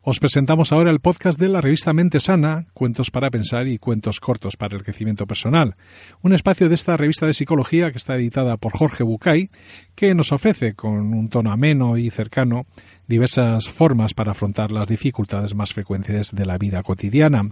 Os 0.09 0.21
presentamos 0.21 0.71
ahora 0.71 0.93
el 0.93 1.01
podcast 1.01 1.37
de 1.37 1.49
la 1.49 1.61
revista 1.61 1.93
Mente 1.93 2.21
Sana, 2.21 2.67
Cuentos 2.75 3.11
para 3.11 3.29
Pensar 3.29 3.67
y 3.67 3.79
Cuentos 3.79 4.21
Cortos 4.21 4.57
para 4.57 4.77
el 4.77 4.85
Crecimiento 4.85 5.27
Personal, 5.27 5.75
un 6.23 6.33
espacio 6.33 6.69
de 6.69 6.77
esta 6.77 6.97
revista 6.97 7.27
de 7.27 7.35
psicología 7.35 7.91
que 7.91 7.99
está 7.99 8.15
editada 8.15 8.57
por 8.57 8.71
Jorge 8.71 9.03
Bucay, 9.03 9.51
que 9.97 10.15
nos 10.15 10.31
ofrece, 10.31 10.75
con 10.75 11.13
un 11.13 11.29
tono 11.29 11.51
ameno 11.51 11.97
y 11.97 12.11
cercano, 12.11 12.67
diversas 13.09 13.69
formas 13.69 14.15
para 14.15 14.31
afrontar 14.31 14.71
las 14.71 14.87
dificultades 14.87 15.57
más 15.57 15.73
frecuentes 15.73 16.33
de 16.33 16.47
la 16.47 16.57
vida 16.57 16.85
cotidiana. 16.85 17.43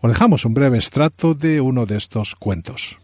Os 0.00 0.10
dejamos 0.10 0.44
un 0.44 0.54
breve 0.54 0.78
extracto 0.78 1.34
de 1.34 1.60
uno 1.60 1.86
de 1.86 1.96
estos 1.96 2.34
cuentos. 2.34 2.98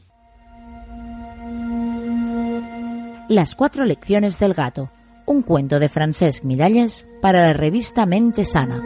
Las 3.29 3.55
cuatro 3.55 3.85
lecciones 3.85 4.41
del 4.41 4.53
gato 4.53 4.91
un 5.27 5.43
cuento 5.43 5.79
de 5.79 5.89
Francesc 5.89 6.45
Miralles 6.45 7.07
para 7.21 7.43
la 7.43 7.53
revista 7.53 8.07
Mente 8.07 8.45
Sana. 8.45 8.83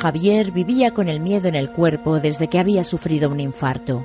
Javier 0.00 0.50
vivía 0.52 0.92
con 0.92 1.08
el 1.08 1.20
miedo 1.20 1.48
en 1.48 1.54
el 1.54 1.70
cuerpo 1.70 2.20
desde 2.20 2.48
que 2.48 2.58
había 2.58 2.84
sufrido 2.84 3.28
un 3.28 3.38
infarto. 3.38 4.04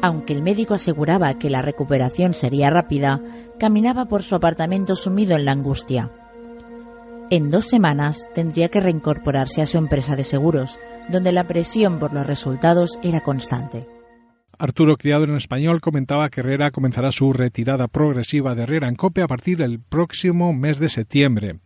Aunque 0.00 0.32
el 0.32 0.42
médico 0.42 0.72
aseguraba 0.74 1.38
que 1.38 1.50
la 1.50 1.60
recuperación 1.60 2.32
sería 2.32 2.70
rápida, 2.70 3.20
caminaba 3.58 4.06
por 4.06 4.22
su 4.22 4.34
apartamento 4.34 4.94
sumido 4.94 5.36
en 5.36 5.44
la 5.44 5.52
angustia. 5.52 6.10
En 7.28 7.50
dos 7.50 7.66
semanas 7.66 8.28
tendría 8.34 8.70
que 8.70 8.80
reincorporarse 8.80 9.60
a 9.60 9.66
su 9.66 9.76
empresa 9.76 10.16
de 10.16 10.24
seguros, 10.24 10.80
donde 11.10 11.32
la 11.32 11.46
presión 11.46 11.98
por 11.98 12.14
los 12.14 12.26
resultados 12.26 12.98
era 13.02 13.20
constante. 13.20 13.86
Arturo 14.60 14.98
Criado 14.98 15.24
en 15.24 15.36
español 15.36 15.80
comentaba 15.80 16.28
que 16.28 16.40
Herrera 16.40 16.70
comenzará 16.70 17.10
su 17.12 17.32
retirada 17.32 17.88
progresiva 17.88 18.54
de 18.54 18.64
Herrera 18.64 18.88
en 18.88 18.94
COPE 18.94 19.22
a 19.22 19.26
partir 19.26 19.56
del 19.56 19.80
próximo 19.80 20.52
mes 20.52 20.78
de 20.78 20.90
septiembre. 20.90 21.60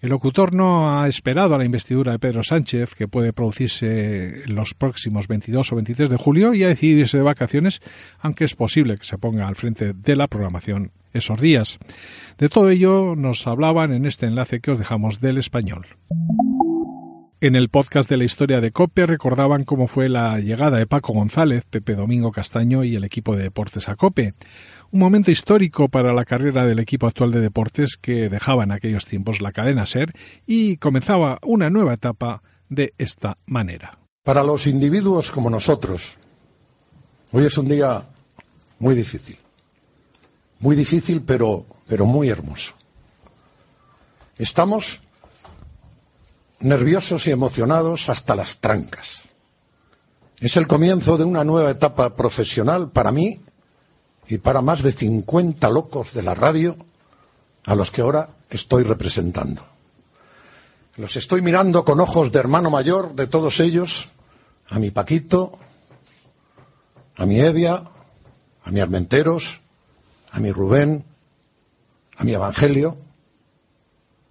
El 0.00 0.10
locutor 0.10 0.54
no 0.54 1.00
ha 1.00 1.08
esperado 1.08 1.56
a 1.56 1.58
la 1.58 1.64
investidura 1.64 2.12
de 2.12 2.20
Pedro 2.20 2.44
Sánchez, 2.44 2.94
que 2.94 3.08
puede 3.08 3.32
producirse 3.32 4.44
los 4.46 4.74
próximos 4.74 5.26
22 5.26 5.72
o 5.72 5.74
23 5.74 6.10
de 6.10 6.16
julio, 6.16 6.54
y 6.54 6.62
ha 6.62 6.68
decidido 6.68 7.00
irse 7.00 7.16
de 7.16 7.24
vacaciones, 7.24 7.80
aunque 8.20 8.44
es 8.44 8.54
posible 8.54 8.96
que 8.96 9.04
se 9.04 9.18
ponga 9.18 9.48
al 9.48 9.56
frente 9.56 9.92
de 9.92 10.14
la 10.14 10.28
programación 10.28 10.92
esos 11.12 11.40
días. 11.40 11.80
De 12.38 12.48
todo 12.48 12.70
ello 12.70 13.16
nos 13.16 13.48
hablaban 13.48 13.92
en 13.92 14.06
este 14.06 14.26
enlace 14.26 14.60
que 14.60 14.70
os 14.70 14.78
dejamos 14.78 15.20
del 15.20 15.38
español. 15.38 15.86
En 17.40 17.54
el 17.54 17.68
podcast 17.68 18.10
de 18.10 18.16
la 18.16 18.24
historia 18.24 18.60
de 18.60 18.72
COPE 18.72 19.06
recordaban 19.06 19.62
cómo 19.62 19.86
fue 19.86 20.08
la 20.08 20.40
llegada 20.40 20.76
de 20.76 20.88
Paco 20.88 21.12
González, 21.12 21.64
Pepe 21.70 21.94
Domingo 21.94 22.32
Castaño 22.32 22.82
y 22.82 22.96
el 22.96 23.04
equipo 23.04 23.36
de 23.36 23.44
deportes 23.44 23.88
a 23.88 23.94
COPE. 23.94 24.34
Un 24.90 24.98
momento 24.98 25.30
histórico 25.30 25.88
para 25.88 26.12
la 26.12 26.24
carrera 26.24 26.66
del 26.66 26.80
equipo 26.80 27.06
actual 27.06 27.30
de 27.30 27.40
deportes 27.40 27.96
que 27.96 28.28
dejaba 28.28 28.64
en 28.64 28.72
aquellos 28.72 29.06
tiempos 29.06 29.40
la 29.40 29.52
cadena 29.52 29.86
SER 29.86 30.12
y 30.48 30.78
comenzaba 30.78 31.38
una 31.42 31.70
nueva 31.70 31.94
etapa 31.94 32.42
de 32.68 32.92
esta 32.98 33.38
manera. 33.46 33.96
Para 34.24 34.42
los 34.42 34.66
individuos 34.66 35.30
como 35.30 35.48
nosotros, 35.48 36.16
hoy 37.30 37.46
es 37.46 37.56
un 37.56 37.68
día 37.68 38.02
muy 38.80 38.96
difícil. 38.96 39.36
Muy 40.58 40.74
difícil, 40.74 41.22
pero, 41.22 41.64
pero 41.86 42.04
muy 42.04 42.30
hermoso. 42.30 42.74
Estamos 44.36 45.02
nerviosos 46.60 47.26
y 47.26 47.30
emocionados 47.30 48.08
hasta 48.08 48.34
las 48.34 48.58
trancas. 48.58 49.22
Es 50.40 50.56
el 50.56 50.66
comienzo 50.66 51.16
de 51.16 51.24
una 51.24 51.44
nueva 51.44 51.70
etapa 51.70 52.14
profesional 52.14 52.90
para 52.90 53.12
mí 53.12 53.40
y 54.28 54.38
para 54.38 54.62
más 54.62 54.82
de 54.82 54.92
50 54.92 55.68
locos 55.70 56.12
de 56.12 56.22
la 56.22 56.34
radio 56.34 56.76
a 57.64 57.74
los 57.74 57.90
que 57.90 58.02
ahora 58.02 58.30
estoy 58.50 58.84
representando. 58.84 59.62
Los 60.96 61.16
estoy 61.16 61.42
mirando 61.42 61.84
con 61.84 62.00
ojos 62.00 62.32
de 62.32 62.40
hermano 62.40 62.70
mayor 62.70 63.14
de 63.14 63.26
todos 63.26 63.60
ellos, 63.60 64.08
a 64.68 64.78
mi 64.78 64.90
Paquito, 64.90 65.58
a 67.16 67.26
mi 67.26 67.40
Evia, 67.40 67.82
a 68.64 68.70
mi 68.70 68.80
Armenteros, 68.80 69.60
a 70.30 70.40
mi 70.40 70.50
Rubén, 70.50 71.04
a 72.16 72.24
mi 72.24 72.32
Evangelio, 72.32 72.96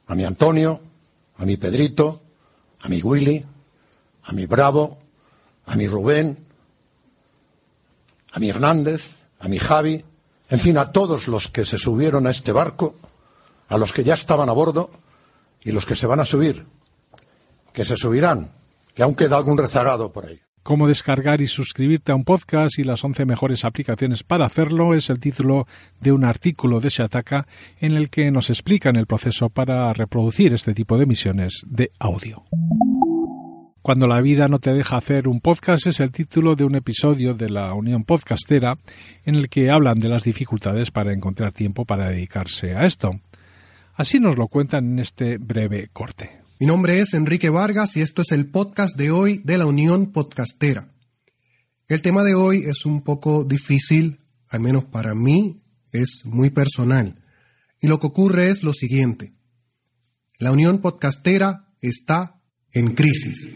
a 0.08 0.16
mi 0.16 0.26
Antonio, 0.26 0.82
a 1.38 1.46
mi 1.46 1.58
Pedrito, 1.58 2.22
a 2.82 2.90
mi 2.90 3.02
Willy, 3.02 3.46
a 4.24 4.32
mi 4.32 4.46
Bravo, 4.46 4.98
a 5.66 5.76
mi 5.76 5.88
Rubén, 5.88 6.38
a 8.32 8.40
mi 8.40 8.50
Hernández, 8.50 9.20
a 9.40 9.48
mi 9.48 9.60
Javi, 9.60 10.04
en 10.50 10.60
fin, 10.60 10.78
a 10.78 10.92
todos 10.92 11.28
los 11.28 11.50
que 11.50 11.66
se 11.66 11.78
subieron 11.78 12.26
a 12.28 12.32
este 12.32 12.52
barco, 12.52 12.96
a 13.70 13.78
los 13.78 13.94
que 13.94 14.04
ya 14.04 14.14
estaban 14.14 14.50
a 14.50 14.54
bordo 14.54 14.90
y 15.62 15.72
los 15.72 15.86
que 15.86 15.96
se 15.96 16.08
van 16.08 16.20
a 16.20 16.26
subir, 16.26 16.66
que 17.74 17.84
se 17.84 17.96
subirán, 17.96 18.52
que 18.94 19.04
aún 19.04 19.16
queda 19.16 19.38
algún 19.38 19.58
rezagado 19.58 20.12
por 20.12 20.26
ahí. 20.26 20.40
Cómo 20.68 20.90
descargar 20.90 21.40
y 21.40 21.48
suscribirte 21.48 22.12
a 22.12 22.16
un 22.16 22.26
podcast 22.26 22.78
y 22.78 22.84
las 22.84 23.02
11 23.02 23.24
mejores 23.24 23.64
aplicaciones 23.64 24.24
para 24.24 24.48
hacerlo 24.48 24.96
es 24.96 25.10
el 25.10 25.18
título 25.18 25.66
de 26.02 26.12
un 26.12 26.26
artículo 26.26 26.82
de 26.82 26.90
Shataka 26.90 27.48
en 27.80 27.94
el 27.94 28.10
que 28.10 28.30
nos 28.32 28.50
explican 28.50 28.98
el 28.98 29.06
proceso 29.06 29.48
para 29.48 29.94
reproducir 29.94 30.54
este 30.54 30.74
tipo 30.74 30.98
de 30.98 31.06
emisiones 31.06 31.62
de 31.66 31.92
audio. 32.00 32.44
Cuando 33.82 34.08
la 34.08 34.20
vida 34.20 34.50
no 34.50 34.60
te 34.60 34.74
deja 34.74 34.98
hacer 34.98 35.30
un 35.30 35.40
podcast 35.40 35.88
es 35.88 36.02
el 36.02 36.12
título 36.12 36.58
de 36.58 36.66
un 36.66 36.76
episodio 36.76 37.34
de 37.34 37.50
la 37.50 37.74
Unión 37.74 38.04
Podcastera 38.04 38.78
en 39.24 39.36
el 39.36 39.48
que 39.48 39.72
hablan 39.72 40.00
de 40.00 40.10
las 40.10 40.26
dificultades 40.26 40.92
para 40.92 41.14
encontrar 41.14 41.54
tiempo 41.54 41.86
para 41.86 42.10
dedicarse 42.10 42.76
a 42.76 42.86
esto. 42.86 43.22
Así 43.96 44.20
nos 44.20 44.38
lo 44.38 44.50
cuentan 44.50 44.84
en 44.92 45.00
este 45.00 45.38
breve 45.38 45.88
corte. 45.94 46.47
Mi 46.60 46.66
nombre 46.66 47.00
es 47.00 47.14
Enrique 47.14 47.50
Vargas 47.50 47.96
y 47.98 48.02
esto 48.02 48.24
es 48.24 48.32
el 48.32 48.50
podcast 48.50 48.98
de 48.98 49.12
hoy 49.12 49.42
de 49.44 49.60
la 49.60 49.68
Unión 49.68 50.12
Podcastera. 50.12 50.92
El 51.88 52.02
tema 52.02 52.24
de 52.24 52.34
hoy 52.34 52.64
es 52.64 52.84
un 52.84 53.04
poco 53.04 53.44
difícil, 53.44 54.22
al 54.50 54.62
menos 54.62 54.86
para 54.86 55.14
mí, 55.14 55.62
es 55.92 56.24
muy 56.26 56.50
personal. 56.50 57.22
Y 57.80 57.86
lo 57.86 58.00
que 58.00 58.08
ocurre 58.08 58.50
es 58.50 58.64
lo 58.64 58.74
siguiente. 58.74 59.36
La 60.40 60.52
Unión 60.52 60.80
Podcastera 60.82 61.70
está 61.80 62.42
en 62.72 62.96
crisis. 62.96 63.48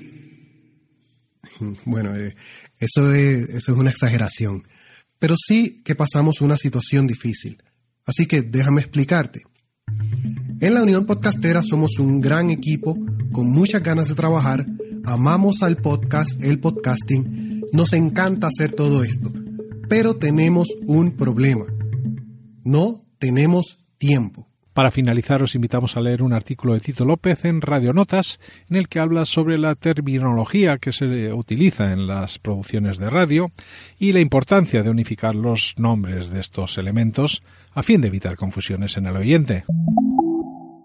Bueno, 1.85 2.15
eh, 2.15 2.35
eso, 2.79 3.13
es, 3.13 3.49
eso 3.49 3.71
es 3.71 3.77
una 3.77 3.91
exageración. 3.91 4.67
Pero 5.19 5.35
sí 5.37 5.81
que 5.83 5.95
pasamos 5.95 6.41
una 6.41 6.57
situación 6.57 7.05
difícil. 7.07 7.63
Así 8.05 8.27
que 8.27 8.41
déjame 8.41 8.81
explicarte. 8.81 9.41
En 10.62 10.76
la 10.76 10.84
Unión 10.84 11.08
Podcastera 11.08 11.63
somos 11.63 11.97
un 11.97 12.21
gran 12.21 12.52
equipo 12.52 12.95
con 13.32 13.50
muchas 13.50 13.82
ganas 13.82 14.10
de 14.10 14.13
trabajar, 14.13 14.63
amamos 15.06 15.63
al 15.63 15.78
podcast, 15.78 16.39
el 16.39 16.60
podcasting, 16.60 17.63
nos 17.74 17.93
encanta 17.93 18.45
hacer 18.45 18.71
todo 18.74 19.04
esto, 19.04 19.32
pero 19.89 20.17
tenemos 20.17 20.67
un 20.86 21.17
problema. 21.17 21.65
No 22.63 23.04
tenemos 23.17 23.80
tiempo. 23.97 24.50
Para 24.74 24.91
finalizar, 24.91 25.41
os 25.41 25.56
invitamos 25.56 25.97
a 25.97 26.00
leer 26.00 26.21
un 26.21 26.32
artículo 26.32 26.76
de 26.76 26.80
Tito 26.80 27.06
López 27.06 27.43
en 27.45 27.62
Radio 27.62 27.91
Notas, 27.91 28.39
en 28.69 28.78
el 28.78 28.88
que 28.88 29.00
habla 29.00 29.26
sobre 29.26 29.58
la 29.58 29.74
terminología 29.74 30.78
que 30.78 30.93
se 30.93 31.34
utiliza 31.34 31.91
en 31.91 32.06
las 32.06 32.38
producciones 32.38 33.00
de 33.00 33.10
radio 33.10 33.52
y 33.97 34.13
la 34.13 34.19
importancia 34.19 34.84
de 34.84 34.91
unificar 34.91 35.34
los 35.34 35.74
nombres 35.78 36.30
de 36.30 36.39
estos 36.39 36.78
elementos 36.78 37.41
a 37.74 37.82
fin 37.82 38.00
de 38.00 38.10
evitar 38.10 38.36
confusiones 38.36 38.95
en 38.97 39.08
el 39.08 39.17
oyente. 39.17 39.65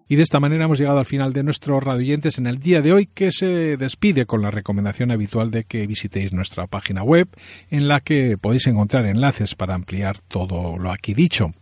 Y 0.08 0.16
de 0.16 0.22
esta 0.22 0.38
manera 0.38 0.66
hemos 0.66 0.78
llegado 0.78 1.00
al 1.00 1.06
final 1.06 1.32
de 1.32 1.42
nuestros 1.42 1.82
radioyentes 1.82 2.38
en 2.38 2.46
el 2.46 2.60
día 2.60 2.80
de 2.80 2.92
hoy, 2.92 3.06
que 3.06 3.32
se 3.32 3.76
despide 3.76 4.24
con 4.24 4.40
la 4.40 4.52
recomendación 4.52 5.10
habitual 5.10 5.50
de 5.50 5.64
que 5.64 5.86
visitéis 5.86 6.32
nuestra 6.32 6.68
página 6.68 7.02
web, 7.02 7.28
en 7.70 7.88
la 7.88 8.00
que 8.00 8.38
podéis 8.38 8.68
encontrar 8.68 9.04
enlaces 9.06 9.56
para 9.56 9.74
ampliar 9.74 10.18
todo 10.20 10.78
lo 10.78 10.92
aquí 10.92 11.12
dicho. 11.12 11.54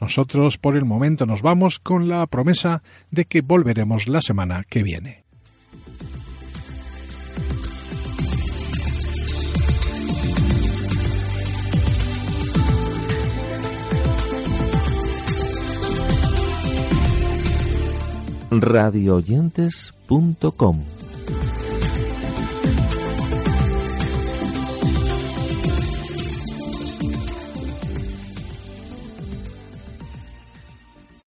Nosotros 0.00 0.58
por 0.58 0.76
el 0.76 0.84
momento 0.84 1.26
nos 1.26 1.42
vamos 1.42 1.78
con 1.78 2.08
la 2.08 2.26
promesa 2.26 2.82
de 3.12 3.24
que 3.24 3.40
volveremos 3.40 4.08
la 4.08 4.20
semana 4.20 4.64
que 4.68 4.82
viene. 4.82 5.25
radioyentes.com 18.60 20.95